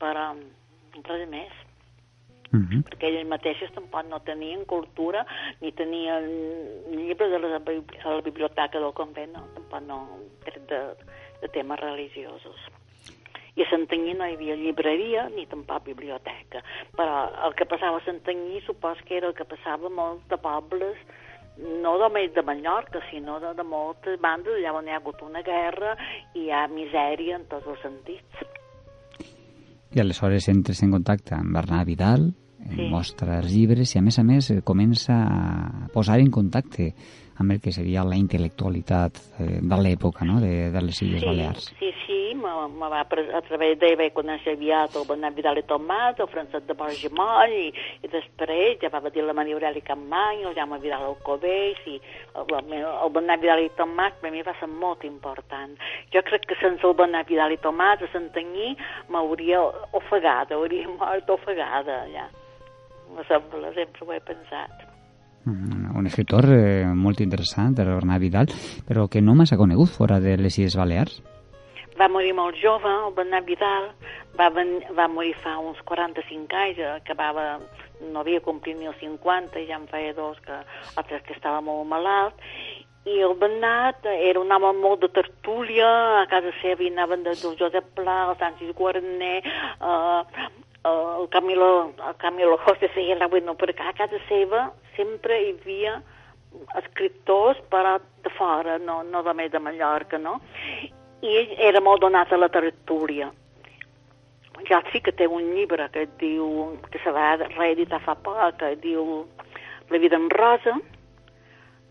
[0.00, 0.34] però
[1.08, 1.52] res més.
[2.48, 2.80] Uh -huh.
[2.80, 5.26] perquè elles mateixes tampoc no tenien cultura
[5.60, 6.24] ni tenien
[6.88, 7.60] llibres de la,
[8.04, 10.08] a la biblioteca del convent, no, tampoc no,
[10.44, 10.80] de,
[11.42, 12.56] de temes religiosos.
[13.54, 16.62] I a Santanyí no hi havia llibreria ni tampoc biblioteca.
[16.96, 20.96] Però el que passava a Santanyí supos que era el que passava molt de pobles
[21.58, 25.42] no només de Mallorca, sinó de, de moltes bandes allà on hi ha hagut una
[25.46, 25.94] guerra
[26.34, 28.44] i hi ha misèria en tots els sentits.
[29.96, 32.28] I aleshores entres en contacte amb Bernat Vidal,
[32.68, 32.88] sí.
[32.92, 36.92] mostra els llibres i a més a més comença a posar en contacte
[37.38, 40.40] amb el que seria la intel·lectualitat eh, de l'època no?
[40.42, 41.68] de, de les Illes sí, Balears.
[41.78, 41.87] Sí,
[42.48, 46.30] sí, me, va, a través d'ell vaig conèixer aviat el Bernat Vidal i Tomàs, el
[46.32, 47.68] Francesc de Borgemoll, i,
[48.02, 52.74] i després ja va dir la Maria Aurelia Campmany, el Jaume Vidal Alcobeix, i el,
[52.78, 55.76] el Bernat Vidal i Tomàs per mi va ser molt important.
[56.14, 58.74] Jo crec que sense el Bernat Vidal i Tomàs a Santanyí
[59.12, 59.62] m'hauria
[59.98, 62.28] ofegada, hauria mort ofegada, ja.
[63.14, 64.84] Me sembla, sempre ho he pensat.
[65.48, 68.52] Mm, un escritor eh, molt interessant, el Bernat Vidal,
[68.88, 71.22] però que no massa conegut fora de les Illes Balears.
[71.98, 73.88] Va morir molt jove, el Bernat Vidal,
[74.38, 77.46] va, ven, va morir fa uns 45 anys, acabava,
[78.12, 80.60] no havia complit ni els 50, ja en feia dos que,
[81.00, 82.38] altres que estava molt malalt,
[83.08, 85.88] i el Bernat era un home molt de tertúlia,
[86.20, 90.48] a casa seva hi anaven de, Josep Pla, el Sancis Guarner, eh,
[90.88, 96.02] el Camilo, el Camilo José la bueno, perquè a casa seva sempre hi havia
[96.80, 100.40] escriptors però de fora, no, no només de Mallorca, no?
[101.22, 103.30] I ell era molt donat a la tertúlia.
[104.68, 108.74] Ja sí que té un llibre que diu, que se va reeditar fa poc, que
[108.82, 109.26] diu
[109.88, 110.74] La vida en rosa,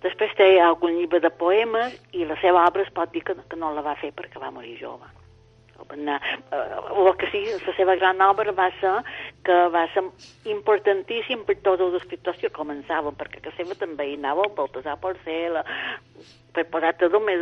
[0.03, 3.57] després té algun llibre de poemes i la seva obra es pot dir que, que
[3.57, 5.09] no la va fer perquè va morir jove
[5.97, 6.21] anar,
[6.51, 6.61] eh,
[6.95, 8.95] el que sí, la seva gran obra va ser
[9.43, 10.03] que va ser
[10.45, 15.61] importantíssim per tots els escriptors que començaven, perquè que seva també hi anava Baltasar Porcel,
[16.53, 17.41] per posar-te només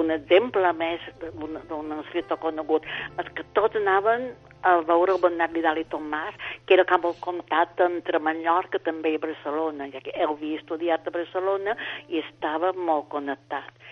[0.00, 2.86] un exemple més d'un escriptor conegut,
[3.18, 4.30] és que tots anaven
[4.64, 9.12] a veure el Bernat Vidal i Tomàs, que era com el comtat entre Mallorca també
[9.12, 11.76] i Barcelona, ja que ell havia estudiat a Barcelona
[12.08, 13.84] i estava molt connectat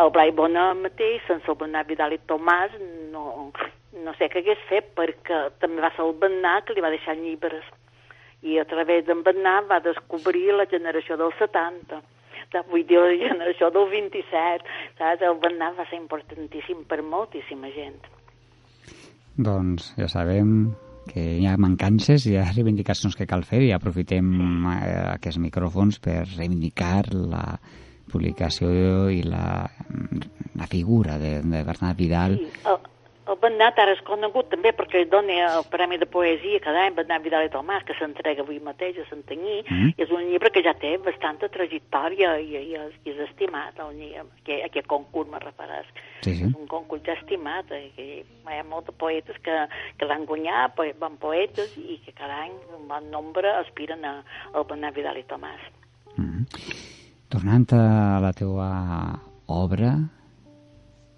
[0.00, 2.74] el Blai Bona mateix, sense el Bernat Vidal i Tomàs,
[3.12, 3.50] no,
[4.04, 7.18] no sé què hagués fet, perquè també va ser el Bernat que li va deixar
[7.18, 7.66] llibres.
[8.42, 12.02] I a través d'en Bernat va descobrir la generació del 70
[12.68, 14.64] vull dir, la generació del 27,
[14.98, 15.22] saps?
[15.24, 18.00] El Bernat va ser importantíssim per moltíssima gent.
[19.36, 20.72] Doncs ja sabem
[21.08, 24.28] que hi ha mancances, hi ha reivindicacions que cal fer i aprofitem
[24.70, 27.46] eh, aquests micròfons per reivindicar la,
[28.12, 29.66] publicació i la,
[30.54, 32.38] la figura de, de Bernat Vidal.
[32.38, 32.80] Sí, el,
[33.30, 37.22] el Bernat ara és conegut també perquè dona el Premi de Poesia cada any Bernat
[37.22, 39.92] Vidal i Tomàs, que s'entrega avui mateix a Santanyí, mm -hmm.
[39.96, 43.78] i és un llibre que ja té bastanta trajectòria i, i, és, i és estimat,
[43.78, 45.86] el, aquest, aquest concurs me referàs.
[46.22, 46.44] Sí, sí.
[46.44, 50.74] És un concurs ja estimat, i que hi ha molts poetes que, que l'han guanyat,
[50.98, 55.24] bon poetes, i que cada any un bon nombre aspiren a, al Bernat Vidal i
[55.24, 55.62] Tomàs.
[56.16, 57.01] Mm -hmm.
[57.32, 58.66] Tornant a la teua
[59.48, 59.94] obra,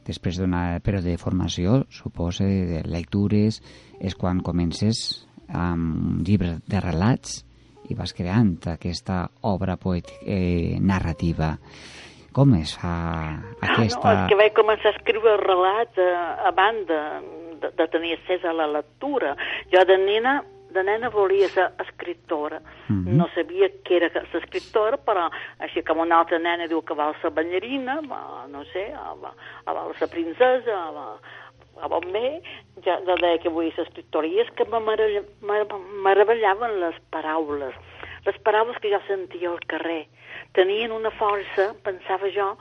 [0.06, 3.58] després d'una període de formació, suposa, de lectures,
[3.98, 5.00] és quan comences
[5.50, 7.40] amb un llibre de relats
[7.90, 11.56] i vas creant aquesta obra poètica, eh, narrativa.
[12.30, 12.94] Com es fa
[13.58, 14.06] aquesta...
[14.06, 16.14] Ah, no, és que vaig començar a escriure relats eh,
[16.46, 17.02] a banda
[17.58, 19.34] de, de tenir accés a la lectura.
[19.74, 20.38] Jo de nena
[20.74, 22.60] de nena volia ser escriptora.
[22.88, 23.16] Mm -hmm.
[23.18, 24.10] No sabia que era
[24.42, 28.92] escriptora, però així com una altra nena diu que vol ser ballarina, va, no sé,
[29.22, 29.32] va,
[29.66, 31.18] vol ser princesa, va,
[31.82, 32.42] a bon bé,
[32.84, 34.26] ja, ja deia que volia ser escriptora.
[34.26, 34.80] I és que me
[36.02, 37.74] meravellaven les paraules.
[38.26, 40.06] Les paraules que jo sentia al carrer
[40.52, 42.56] tenien una força, pensava jo,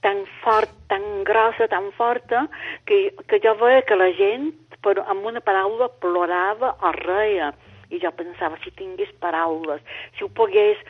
[0.00, 2.46] tan fort, tan grossa, tan forta,
[2.86, 4.52] que, que jo veia que la gent
[4.82, 7.52] però amb una paraula plorava o reia.
[7.86, 9.82] I jo pensava, si tingués paraules,
[10.18, 10.80] si ho pogués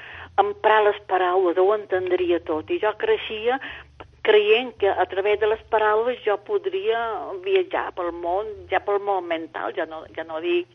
[0.40, 2.70] emprar les paraules, ho entendria tot.
[2.72, 3.58] I jo creixia
[4.26, 6.98] creient que a través de les paraules jo podria
[7.44, 10.66] viatjar pel món, ja pel món mental, ja no, ja no dic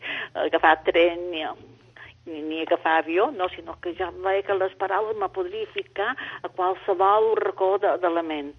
[0.45, 1.43] agafar tren ni,
[2.29, 6.13] ni, ni agafar avió, no, sinó que ja veia que les paraules me podria ficar
[6.15, 8.55] a qualsevol racó de, de la ment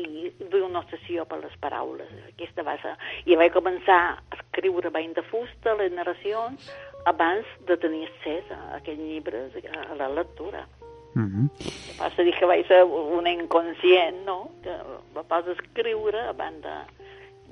[0.00, 2.10] i duia una obsessió per les paraules.
[2.32, 2.96] Aquesta va ser...
[3.26, 6.68] I vaig començar a escriure bany de fusta, les narracions,
[7.10, 9.56] abans de tenir accés a aquests llibres,
[9.90, 10.66] a la lectura.
[11.14, 11.46] Mm -hmm.
[11.98, 14.50] Passa dir que vaig ser una inconscient, no?
[14.62, 14.74] Que
[15.14, 16.76] va pas escriure abans de,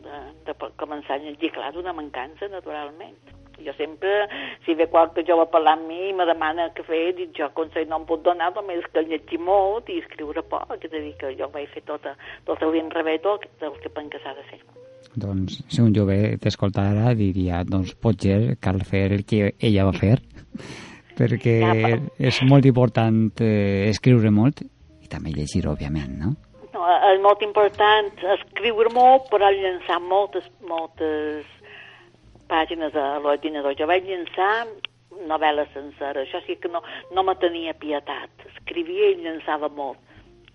[0.04, 1.50] de, de començar a llegir.
[1.52, 3.16] Clar, d'una mancança, naturalment.
[3.66, 4.28] Jo sempre,
[4.64, 7.88] si ve qualque jove parlar amb mi i me demana què fer, dic jo consell
[7.90, 11.32] no em puc donar, només que llegir molt i escriure poc, és a dir, que
[11.38, 12.14] jo vaig fer tota,
[12.46, 14.60] tot el revés del, del que penso que s'ha de fer.
[15.18, 20.18] Doncs si un jove t'escoltara diria doncs potser cal fer el que ella va fer
[21.18, 24.62] perquè Ja, però- és molt important eh, escriure molt
[25.02, 26.34] i també llegir, òbviament, no?
[26.74, 31.46] No, és molt important escriure molt, però llançar moltes, moltes
[32.50, 33.76] pàgines a l'ordinador.
[33.78, 34.66] Jo vaig llançar
[35.28, 36.82] novel·les senceres, això sí que no,
[37.14, 38.46] no me tenia pietat.
[38.54, 40.04] Escrivia i llançava molt.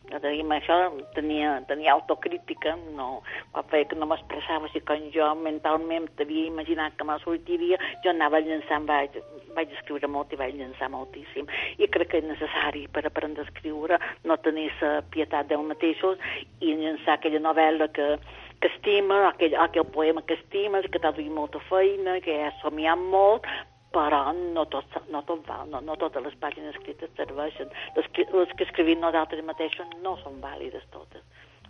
[0.03, 0.75] Dic, això
[1.15, 3.23] tenia, tenia autocrítica, no,
[3.55, 8.11] quan feia que no m'expressava, si quan jo mentalment havia imaginat que me sortiria, jo
[8.11, 9.15] anava llançant, vaig,
[9.55, 11.49] vaig escriure molt i vaig llançar moltíssim.
[11.79, 13.97] I crec que és necessari per aprendre a escriure
[14.29, 16.21] no tenir la pietat d'ell mateixos
[16.59, 18.17] i llançar aquella novel·la que,
[18.63, 23.01] que estima, aquell, aquell poema que estimes, que t'ha duit molta feina, que has somiat
[23.11, 23.47] molt,
[23.93, 27.71] però no tot, no tot val, no, no totes les pàgines escrites serveixen.
[27.97, 31.21] Les les que escrivim nosaltres mateixos no són vàlides totes.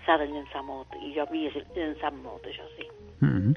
[0.05, 2.87] S'ha de llançar molt, i jo havia llançat molt, això sí.
[3.21, 3.53] Mm -hmm.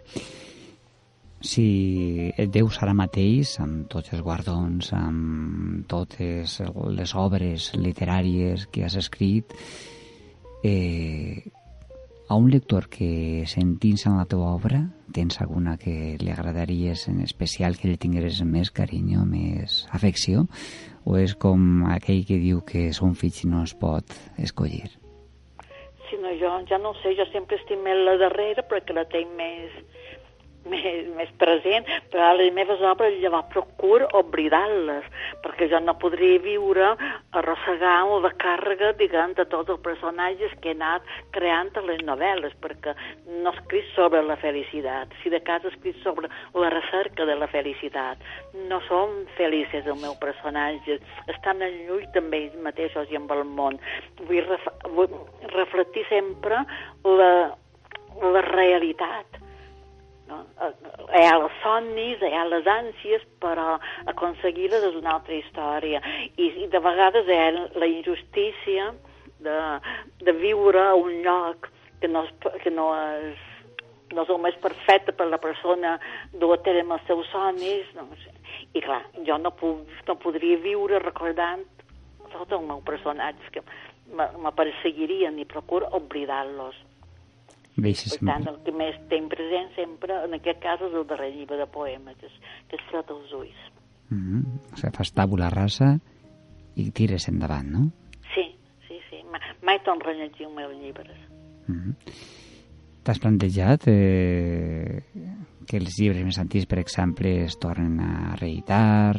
[1.40, 8.96] Si deus ara mateix, amb tots els guardons, amb totes les obres literàries que has
[8.96, 9.52] escrit,
[10.64, 11.44] eh,
[12.28, 14.80] a un lector que sentint-se en la teva obra,
[15.14, 20.46] tens alguna que li agradaries en especial que li tingueres més carinyo, més afecció,
[21.06, 24.90] o és com aquell que diu que són fills i no es pot escollir?
[26.10, 29.70] Si no, jo ja no sé, jo sempre estimé la darrera perquè la tinc més,
[30.70, 35.06] més, més present, però les meves obres llavors procuro oblidar-les,
[35.44, 36.92] perquè jo no podria viure
[37.38, 42.54] arrossegant la càrrega, diguem, de tots els personatges que he anat creant a les novel·les,
[42.62, 42.94] perquè
[43.42, 48.22] no escric sobre la felicitat, si de cas escric sobre la recerca de la felicitat.
[48.70, 51.02] No són felices els meus personatges,
[51.32, 53.80] estan en lluita amb ells mateixos i amb el món.
[54.26, 55.18] Vull, ref vull
[55.54, 56.62] reflectir sempre
[57.04, 57.32] la,
[58.22, 59.45] la realitat
[60.28, 60.42] no?
[61.14, 63.76] Hi ha els somnis, hi ha les ànsies, però
[64.12, 66.02] aconseguir-les és una altra història.
[66.36, 68.92] I, i de vegades hi ha la injustícia
[69.46, 69.58] de,
[70.24, 71.70] de viure a un lloc
[72.00, 73.44] que no és, que no és,
[74.14, 75.96] no és el més perfecte per la persona
[76.34, 77.88] dur a terme els seus somnis.
[77.96, 78.08] No?
[78.74, 81.64] I clar, jo no, puc, no podria viure recordant
[82.32, 83.62] tots els meus personatges que
[84.12, 86.76] me, me perseguirien i procuro oblidar-los.
[87.76, 91.28] Deixa Per tant, el que més tenc present sempre, en aquest cas, és el darrer
[91.34, 92.38] llibre de poemes, que és,
[92.70, 93.60] que és Fred als ulls.
[94.08, 94.72] Mm -hmm.
[94.72, 95.98] O sigui, fas tabula rasa
[96.76, 97.82] i tires endavant, no?
[98.34, 98.46] Sí,
[98.88, 99.22] sí, sí.
[99.30, 101.18] Ma, mai torno a els meus llibres.
[101.68, 101.94] Mm -hmm.
[103.02, 105.02] T'has plantejat eh,
[105.66, 109.14] que els llibres més antics, per exemple, es tornen a reeditar?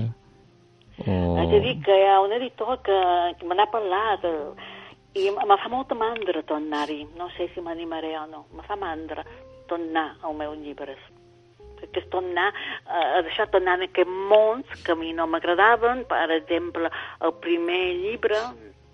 [1.05, 1.37] O...
[1.37, 2.97] Haig de dir que hi ha un editor que,
[3.37, 4.49] que me n'ha parlat eh,
[5.15, 7.05] i em fa molta mandra tornar-hi.
[7.17, 8.45] No sé si m'animaré o no.
[8.53, 9.23] Me fa mandra
[9.67, 10.99] tornar als meus llibres
[11.77, 16.25] perquè és tornar eh, deixar tornar en aquests mons que a mi no m'agradaven, per
[16.33, 16.89] exemple,
[17.21, 18.39] el primer llibre,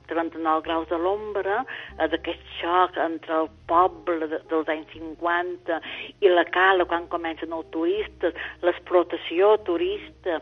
[0.09, 1.61] 39 graus de l'ombra,
[1.97, 5.80] eh, d'aquest xoc entre el poble de, dels anys 50
[6.22, 8.36] i la cala quan comencen els turistes,
[8.66, 10.41] l'explotació turista,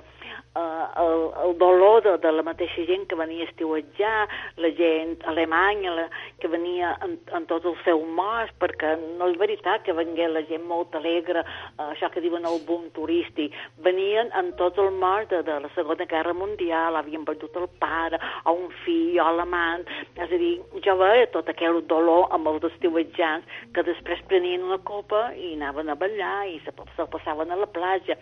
[0.56, 4.28] eh, el, el dolor de, de la mateixa gent que venia a estiuetjar,
[4.58, 6.06] la gent alemanya la,
[6.40, 10.44] que venia en, en tots els seus morts, perquè no és veritat que vengué la
[10.50, 15.32] gent molt alegre, eh, això que diuen el boom turístic, venien en tots els morts
[15.32, 19.86] de, de la Segona Guerra Mundial, havien perdut el pare, o un fill, o l'amant,
[20.18, 24.80] és a dir, jo veia tot aquell dolor amb els estiuetjants que després prenien una
[24.88, 28.18] copa i anaven a ballar i se, se passaven a la platja,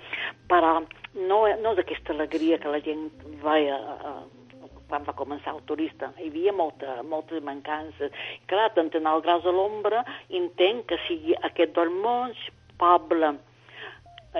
[0.50, 0.80] però
[1.16, 3.08] no, no és aquesta alegria que la gent
[3.42, 4.20] veia eh,
[4.90, 6.12] quan va començar el turista.
[6.20, 8.14] Hi havia molta, moltes mancances.
[8.50, 10.04] Clar, 39 graus a l'ombra,
[10.42, 12.40] entenc que sigui aquest dos mons,
[12.80, 13.36] poble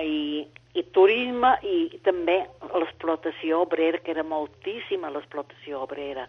[0.00, 1.76] i, i turisme i
[2.06, 2.40] també
[2.74, 6.26] l'explotació obrera, que era moltíssima l'explotació obrera.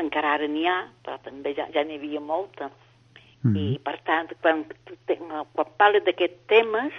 [0.00, 2.70] Encara ara n'hi ha, però també ja, ja n'hi havia molta.
[3.42, 3.56] Mm -hmm.
[3.56, 4.64] I, per tant, quan,
[5.54, 6.92] quan parles d'aquests temes,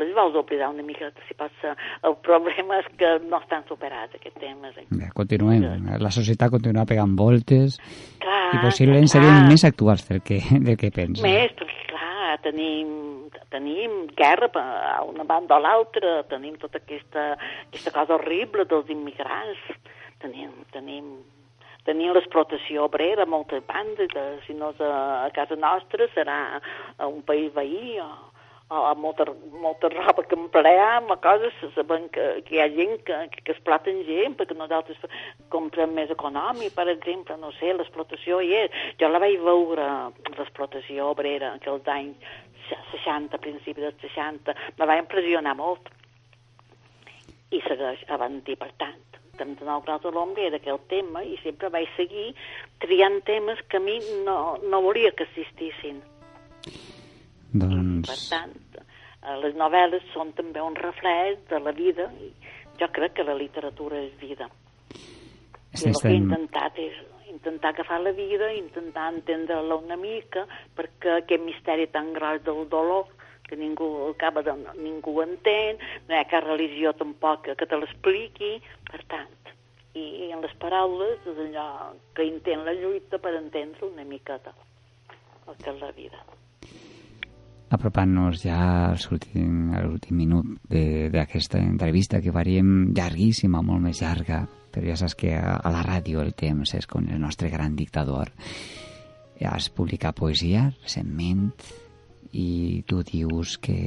[0.00, 1.74] les vols oblidar una mica si ser.
[2.04, 4.76] El problema és que no estan superats aquests temes.
[4.90, 5.64] Ja, continuem.
[6.02, 7.78] La societat continua pegant voltes
[8.20, 9.14] clar, i possiblement clar.
[9.14, 11.22] serien més actuals del que, del que pensa.
[11.24, 12.92] Més, perquè clar, tenim,
[13.54, 17.32] tenim guerra a una banda o l'altra, tenim tota aquesta,
[17.70, 19.66] aquesta cosa horrible dels immigrants,
[20.22, 21.18] tenim, tenim
[21.88, 26.60] tenim l'explotació obrera a moltes bandes, de, si no és a, a casa nostra serà
[26.60, 28.08] a un país veí o,
[28.70, 33.16] o molta, molta roba que empleam, o coses, sabem que, que hi ha gent que,
[33.32, 35.00] que, que exploten gent, perquè nosaltres
[35.54, 38.82] comprem més econòmic, per exemple, no sé, l'explotació hi és.
[39.00, 39.88] Jo la vaig veure,
[40.36, 42.28] l'explotació obrera, aquells anys
[42.92, 45.88] 60, principis dels 60, me va impressionar molt.
[47.48, 49.00] I segueix avanti, per tant
[49.38, 52.32] tant en el Grau de l'Ombra era aquell tema i sempre vaig seguir
[52.82, 56.02] triant temes que a mi no, no volia que existissin.
[57.52, 58.08] Doncs...
[58.08, 62.32] Per tant, eh, les novel·les són també un reflex de la vida i
[62.80, 64.48] jo crec que la literatura és vida.
[65.78, 70.46] I el que he intentat és intentar agafar la vida, intentar entendre-la una mica,
[70.76, 73.06] perquè aquest misteri tan gros del dolor
[73.48, 75.78] que ningú acaba de, ningú entén,
[76.08, 78.58] no hi ha cap religió tampoc que te l'expliqui,
[78.90, 79.54] per tant,
[79.96, 81.68] i en les paraules és allò
[82.14, 84.52] que intent la lluita per entendre una miqueta
[85.48, 86.20] el que és la vida
[87.70, 88.58] apropant-nos ja
[88.90, 94.96] al últim, a l'últim minut d'aquesta entrevista que faríem llarguíssima, molt més llarga, però ja
[95.00, 98.32] saps que a, a la ràdio el temps és com el nostre gran dictador.
[99.38, 101.50] Has publicat poesia recentment
[102.32, 103.78] i tu dius que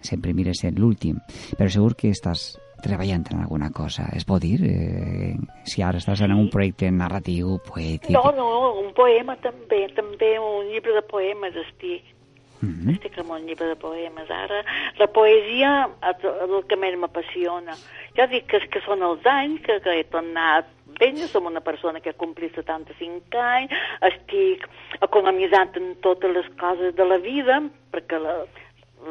[0.00, 1.18] sempre mires l'últim,
[1.58, 4.06] però segur que estàs treballant en alguna cosa.
[4.16, 4.56] Es pot dir?
[4.64, 5.34] Eh,
[5.68, 8.14] si ara estàs en un projecte narratiu, poètic...
[8.16, 8.48] No, no,
[8.80, 12.16] un poema també, també un llibre de poemes estic
[12.60, 12.92] Mm -hmm.
[12.92, 14.64] Estic amb un llibre de poemes ara.
[14.98, 17.74] La poesia és el que més m'apassiona.
[18.16, 20.66] Jo dic que, que són els anys que, que he tornat
[21.00, 24.66] vella, som una persona que ha complit 75 anys, estic
[25.00, 28.18] economitzant en totes les coses de la vida, perquè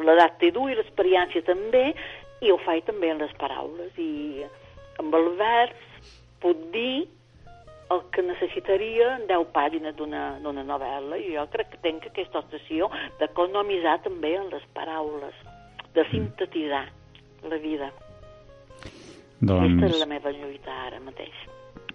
[0.05, 1.93] l'edat té dur i l'experiència també,
[2.41, 3.91] i ho faig també en les paraules.
[3.97, 4.45] I
[4.99, 6.05] amb el vers
[6.43, 7.07] puc dir
[7.89, 13.97] el que necessitaria 10 pàgines d'una novel·la i jo crec que tinc aquesta obsessió d'economitzar
[14.05, 15.35] també en les paraules,
[15.95, 16.85] de sintetitzar
[17.49, 17.89] la vida.
[19.39, 19.65] Doncs...
[19.65, 21.35] Aquesta és la meva lluita ara mateix.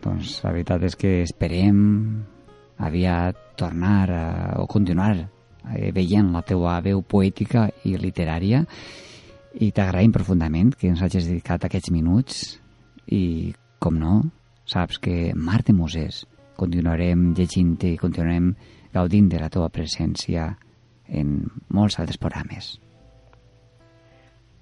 [0.03, 1.79] Doncs la veritat és que esperem
[2.85, 4.25] aviat tornar a,
[4.61, 8.65] o continuar eh, veient la teua veu poètica i literària
[9.63, 12.41] i t'agraïm profundament que ens hagis dedicat aquests minuts
[13.15, 14.17] i, com no,
[14.65, 16.25] saps que Mar de Moses
[16.57, 18.55] continuarem llegint i continuarem
[18.95, 20.55] gaudint de la teva presència
[21.09, 21.37] en
[21.69, 22.75] molts altres programes.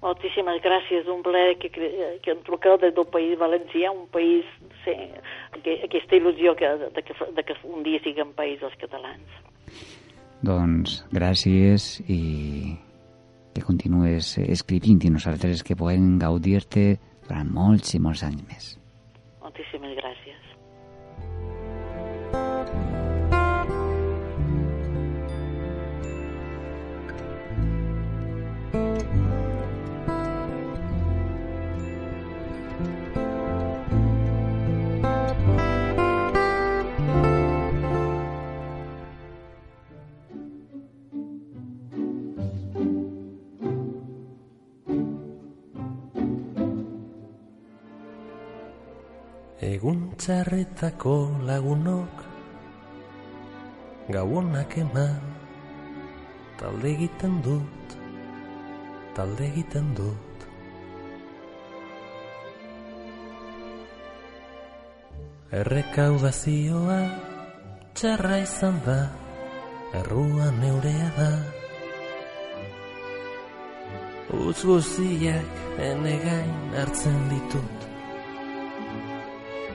[0.03, 4.43] Moltíssimes gràcies, un plaer que, que em truqueu des del País Valencià, un país,
[4.83, 4.95] sí,
[5.55, 9.39] aquesta il·lusió que, de, que, de que un dia siguem país els catalans.
[10.43, 12.75] Doncs gràcies i
[13.55, 16.97] que continues escrivint i nosaltres que podem gaudir-te
[17.29, 18.73] durant molts i molts anys més.
[19.53, 19.93] Moltíssimes
[49.63, 50.17] gràcies.
[50.17, 52.15] txarretako lagunok
[54.11, 55.21] gauonak eman
[56.59, 57.95] talde egiten dut
[59.15, 60.37] talde egiten dut
[65.59, 67.01] errekaudazioa
[67.95, 68.99] txarra izan da
[69.99, 71.31] errua neurea da
[74.33, 75.49] Utz guziak
[75.91, 77.72] enegain hartzen ditut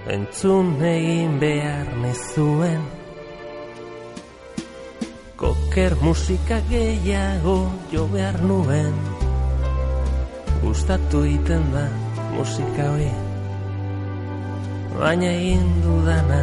[0.08, 2.82] entzun egin behar nezuen
[5.38, 8.94] Koker musika gehiago jo behar nuen.
[10.62, 11.84] Gustatu iten da
[12.32, 13.12] musika hori.
[14.96, 16.40] Baina egin dudana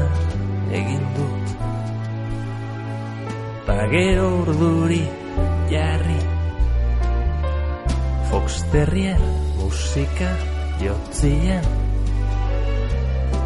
[0.80, 1.56] egin dut.
[3.68, 5.04] Ta gero urduri
[5.74, 6.22] jarri.
[8.32, 9.20] Fox Terrier
[9.60, 10.32] musika
[10.80, 11.85] jotzien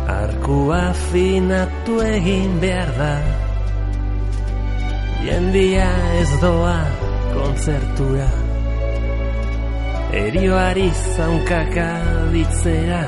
[0.09, 0.81] Arkua
[1.11, 3.13] finatu egin behar da.
[5.19, 6.77] Jendia ez doa
[7.33, 8.27] kontzertura
[10.15, 10.85] Erioari
[11.15, 11.87] zaunkaka
[12.31, 13.01] ditzera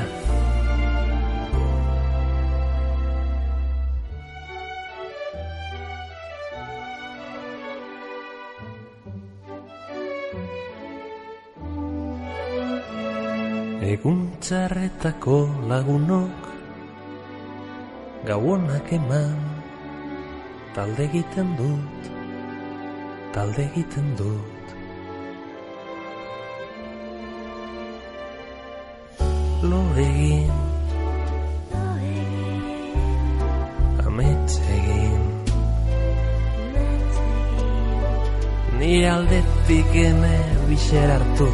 [13.92, 15.40] Egun txarretako
[15.72, 16.41] lagunok
[18.26, 19.38] gauonak eman
[20.74, 22.10] talde egiten dut
[23.32, 24.66] talde egiten dut.
[29.70, 30.52] Lo egin
[34.06, 35.24] amets egin.
[38.78, 40.36] Nire aldetik ene
[40.68, 41.48] bixer hartu.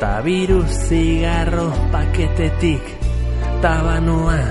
[0.00, 3.01] Tabiru zigarro paketetik
[3.62, 4.42] tabanoa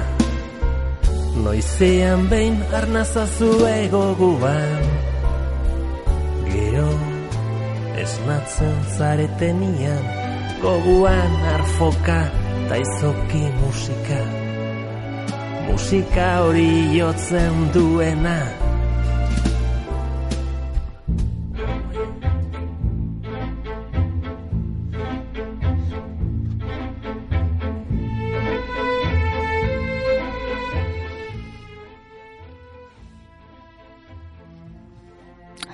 [1.43, 4.83] Noizean behin arnazazu egoguan
[6.47, 6.91] Gero
[8.03, 10.05] esnatzen zaretenian
[10.61, 12.21] Goguan arfoka
[12.69, 14.19] ta izoki musika.
[15.65, 18.37] Musika hori jotzen duena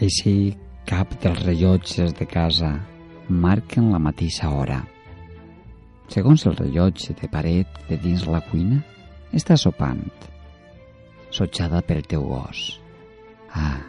[0.08, 0.56] Així,
[0.88, 2.70] cap dels rellotges de casa
[3.28, 4.78] marquen la mateixa hora.
[6.14, 8.78] Segons el rellotge de paret de dins la cuina,
[9.36, 10.06] està sopant,
[11.40, 12.64] sotjada pel teu gos.
[13.52, 13.84] Ah,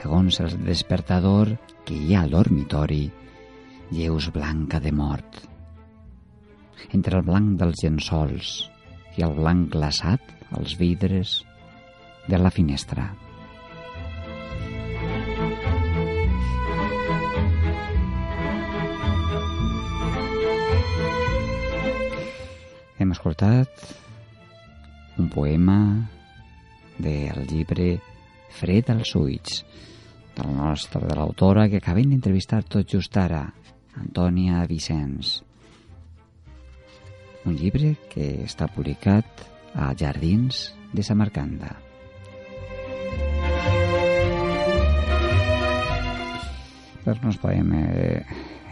[0.00, 1.52] segons el despertador
[1.84, 3.04] que hi ha al dormitori,
[3.92, 5.44] lleus blanca de mort.
[6.88, 8.58] Entre el blanc dels llençols
[9.20, 11.42] i el blanc glaçat als vidres
[12.32, 13.10] de la finestra.
[22.98, 23.68] Hem escoltat
[25.18, 25.78] un poema
[26.98, 27.92] del llibre
[28.58, 29.60] Fred als ulls
[30.34, 33.44] del nostre, de l'autora que acabem d'entrevistar tot just ara,
[33.98, 35.38] Antònia Vicenç.
[37.46, 39.44] Un llibre que està publicat
[39.74, 41.70] a Jardins de Samarcanda.
[47.04, 48.24] Però no ens podem eh,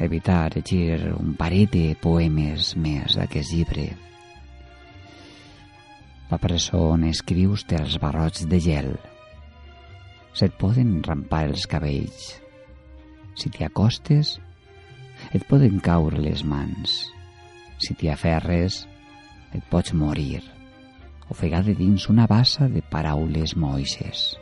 [0.03, 3.87] evitar llegir un parell de poemes més d'aquest llibre.
[6.31, 8.91] La presó on escrius té els barrots de gel.
[10.37, 12.33] Se't poden rampar els cabells.
[13.39, 14.37] Si t'hi acostes,
[15.33, 16.97] et poden caure les mans.
[17.79, 18.83] Si t'hi aferres,
[19.55, 20.43] et pots morir,
[21.31, 24.33] ofegada dins una bassa de paraules moixes.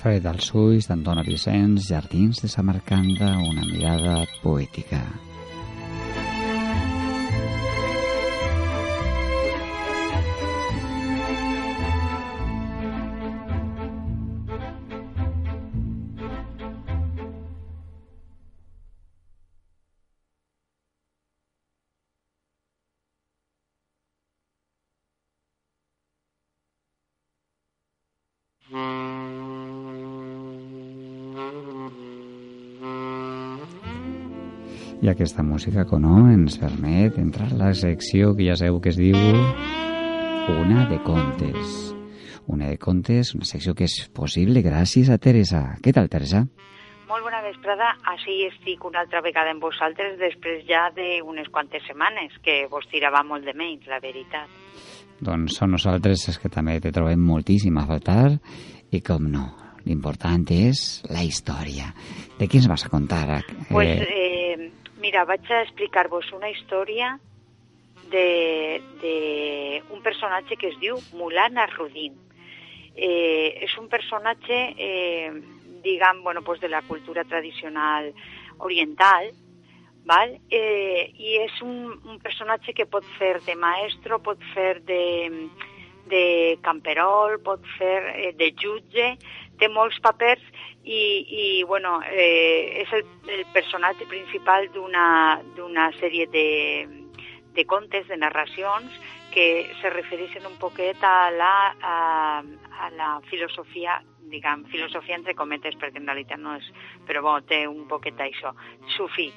[0.00, 5.02] Fred als ulls d'Antona Vicenç, Jardins de Samarcanda, una mirada poètica.
[35.10, 38.92] I aquesta música, com no, ens permet entrar a la secció que ja sabeu que
[38.92, 39.16] es diu
[40.54, 41.72] Una de Contes.
[42.46, 45.64] Una de Contes, una secció que és possible gràcies a Teresa.
[45.82, 46.44] Què tal, Teresa?
[47.10, 47.88] Molt bona vesprada.
[48.12, 53.24] Així estic una altra vegada amb vosaltres després ja d'unes quantes setmanes, que vos tirava
[53.26, 54.46] molt de menys, la veritat.
[55.18, 58.36] Doncs som nosaltres és que també te trobem moltíssim a faltar
[58.94, 59.48] i com no,
[59.86, 61.90] l'important és la història.
[62.38, 63.24] De què ens vas a contar?
[63.40, 64.19] Eh, Pues, eh,
[65.20, 67.18] mira, vaig a explicar-vos una història
[68.10, 72.14] de, de un personatge que es diu Mulana Rudin.
[72.96, 75.30] Eh, és un personatge, eh,
[75.84, 78.12] diguem, bueno, pues de la cultura tradicional
[78.58, 79.30] oriental,
[80.04, 80.38] val?
[80.50, 85.48] Eh, i és un, un personatge que pot fer de maestro, pot fer de,
[86.08, 89.16] de camperol, pot fer eh, de jutge,
[89.60, 90.42] té molts papers
[90.82, 96.48] i, i bueno, eh, és el, el personatge principal d'una sèrie de,
[97.54, 99.00] de contes, de narracions,
[99.30, 104.00] que se refereixen un poquet a la, a, a la filosofia,
[104.30, 106.66] diguem, filosofia entre cometes, perquè en realitat no és,
[107.06, 108.52] però bon, té un poquet d'això,
[108.96, 109.30] sufi,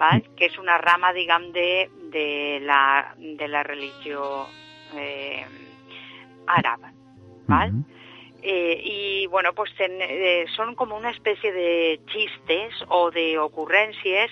[0.00, 0.24] val?
[0.36, 1.70] que és una rama, diguem, de,
[2.12, 2.26] de,
[2.64, 2.82] la,
[3.18, 4.46] de la religió
[4.96, 5.44] eh,
[6.48, 6.88] àrab,
[7.48, 7.74] val?
[7.76, 7.99] Mhm.
[8.42, 14.30] Eh, y bueno, pues ten, eh, son como una especie de chistes o de ocurrències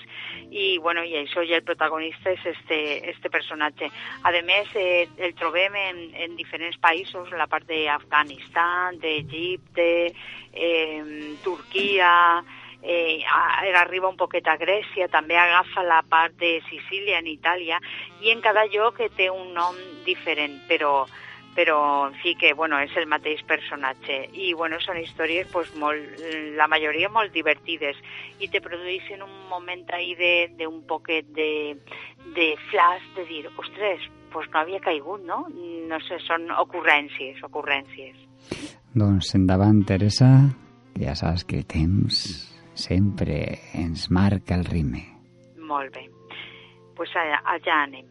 [0.50, 3.90] i, bueno, i això i el protagonista és este, este personatge.
[4.24, 10.14] A més, eh, el trobem en, en diferents països, la part d'Afganistan, d'Egipte,
[10.54, 12.42] eh, Turquia,
[12.82, 13.20] eh,
[13.74, 17.80] arriba un poquet a Grècia, també agafa la part de Sicília, en Itàlia,
[18.22, 21.06] i en cada lloc té un nom diferent, però
[21.58, 26.20] però en fi que bueno, és el mateix personatge i bueno, són històries pues, molt,
[26.54, 27.98] la majoria molt divertides
[28.38, 30.14] i te produeixen un moment ahí
[30.54, 31.74] d'un poquet de,
[32.36, 35.40] de flash de dir, ostres, pues no havia caigut, no?
[35.90, 38.14] No sé, són ocurrències, ocurrències.
[38.94, 40.30] Doncs endavant, Teresa,
[40.94, 42.22] ja saps que temps
[42.78, 45.02] sempre ens marca el ritme.
[45.58, 46.06] Molt bé.
[46.06, 48.06] Doncs pues allà, allà anem.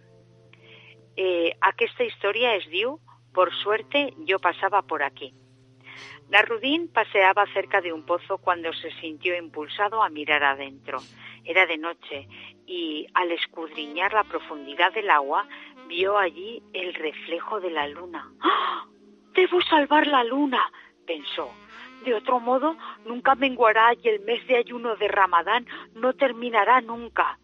[1.16, 2.98] Eh, aquesta història es diu
[3.34, 5.34] Por suerte yo pasaba por aquí.
[6.30, 11.00] Narudín paseaba cerca de un pozo cuando se sintió impulsado a mirar adentro.
[11.46, 12.28] Era de noche
[12.66, 15.48] y al escudriñar la profundidad del agua
[15.88, 18.30] vio allí el reflejo de la luna.
[18.42, 18.86] ¡Ah!
[19.34, 20.70] Debo salvar la luna,
[21.06, 21.50] pensó.
[22.04, 22.76] De otro modo,
[23.06, 27.40] nunca menguará y el mes de ayuno de Ramadán no terminará nunca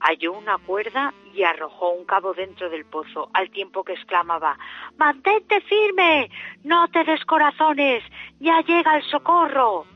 [0.00, 4.58] halló una cuerda y arrojó un cabo dentro del pozo, al tiempo que exclamaba
[4.96, 6.30] Mantente firme,
[6.64, 8.02] no te descorazones,
[8.40, 9.86] ya llega el socorro.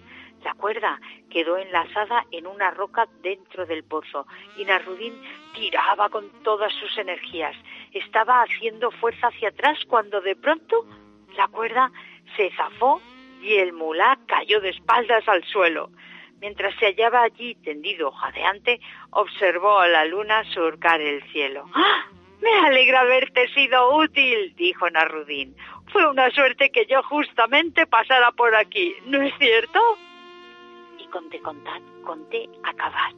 [0.43, 0.99] La cuerda
[1.29, 4.27] quedó enlazada en una roca dentro del pozo
[4.57, 5.15] y Narudín
[5.55, 7.55] tiraba con todas sus energías.
[7.93, 10.87] Estaba haciendo fuerza hacia atrás cuando de pronto
[11.37, 11.93] la cuerda
[12.37, 13.01] se zafó
[13.43, 15.91] y el mulá cayó de espaldas al suelo.
[16.41, 18.81] Mientras se hallaba allí tendido jadeante,
[19.11, 21.67] observó a la luna surcar el cielo.
[21.75, 22.07] ¡Ah!
[22.41, 25.55] Me alegra haberte sido útil, dijo Narudín.
[25.93, 29.79] Fue una suerte que yo justamente pasara por aquí, ¿no es cierto?
[30.99, 33.17] I conté contat, conté acabat.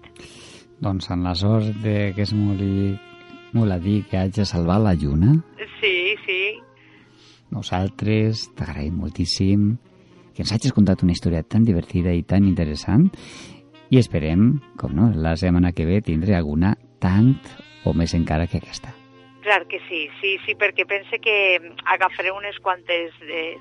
[0.81, 5.37] Doncs en la sort de que a dir que haig de salvar la lluna.
[5.81, 6.59] Sí, sí.
[7.51, 9.77] Nosaltres t'agraïm moltíssim
[10.33, 13.11] que ens hagis contat una història tan divertida i tan interessant
[13.93, 16.72] i esperem, com no, la setmana que ve tindré alguna
[17.03, 17.35] tant
[17.85, 18.95] o més encara que aquesta.
[19.43, 21.35] Clar que sí, sí, sí, perquè pense que
[21.91, 23.16] agafaré unes quantes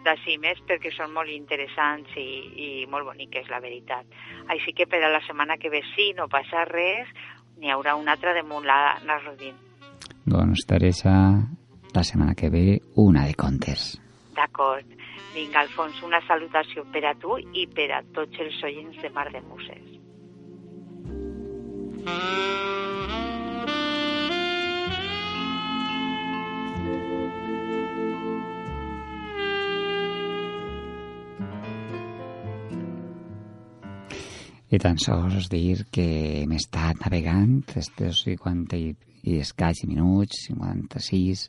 [0.06, 4.06] d'ací més perquè són molt interessants i, i molt boniques, la veritat.
[4.54, 7.10] Així que per a la setmana que ve, sí, no passa res,
[7.58, 9.58] n'hi haurà una altra de la Narrodín.
[10.24, 11.18] Doncs, Teresa,
[11.94, 13.98] la setmana que ve, una de contes.
[14.42, 14.94] D'acord.
[15.36, 19.30] Vinga, Alfons, una salutació per a tu i per a tots els oients de Mar
[19.30, 19.92] de Muses.
[34.72, 36.08] I tan sols dir que
[36.42, 38.94] hem estat navegant estes 50 i,
[39.24, 41.48] i escaig minuts, 56,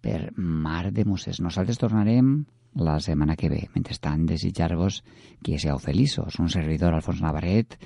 [0.00, 1.40] per Mar de Muses.
[1.40, 2.44] Nosaltres tornarem
[2.74, 3.64] la setmana que ve.
[3.74, 5.02] Mentrestant, desitjar-vos
[5.42, 6.38] que sigueu feliços.
[6.38, 7.76] Un servidor, Alfons Navarret,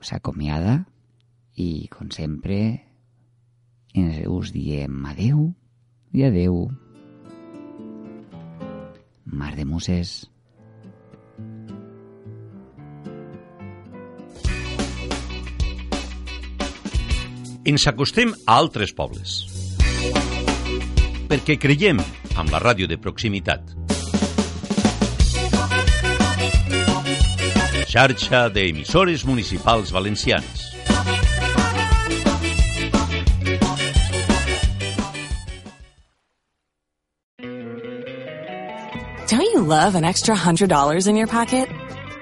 [0.00, 0.84] s'acomiada
[1.56, 2.60] i, com sempre,
[4.28, 5.50] us diem adeu
[6.12, 6.68] i adeu.
[9.24, 10.30] Mar de Muses.
[17.70, 19.32] Ens acostem a altres pobles.
[21.30, 22.00] Perquè creiem
[22.34, 23.76] amb la ràdio de proximitat.
[27.90, 30.66] xarxa d'emissores municipals valencians.
[39.30, 41.79] Don't you love an extra $100 in your pocket?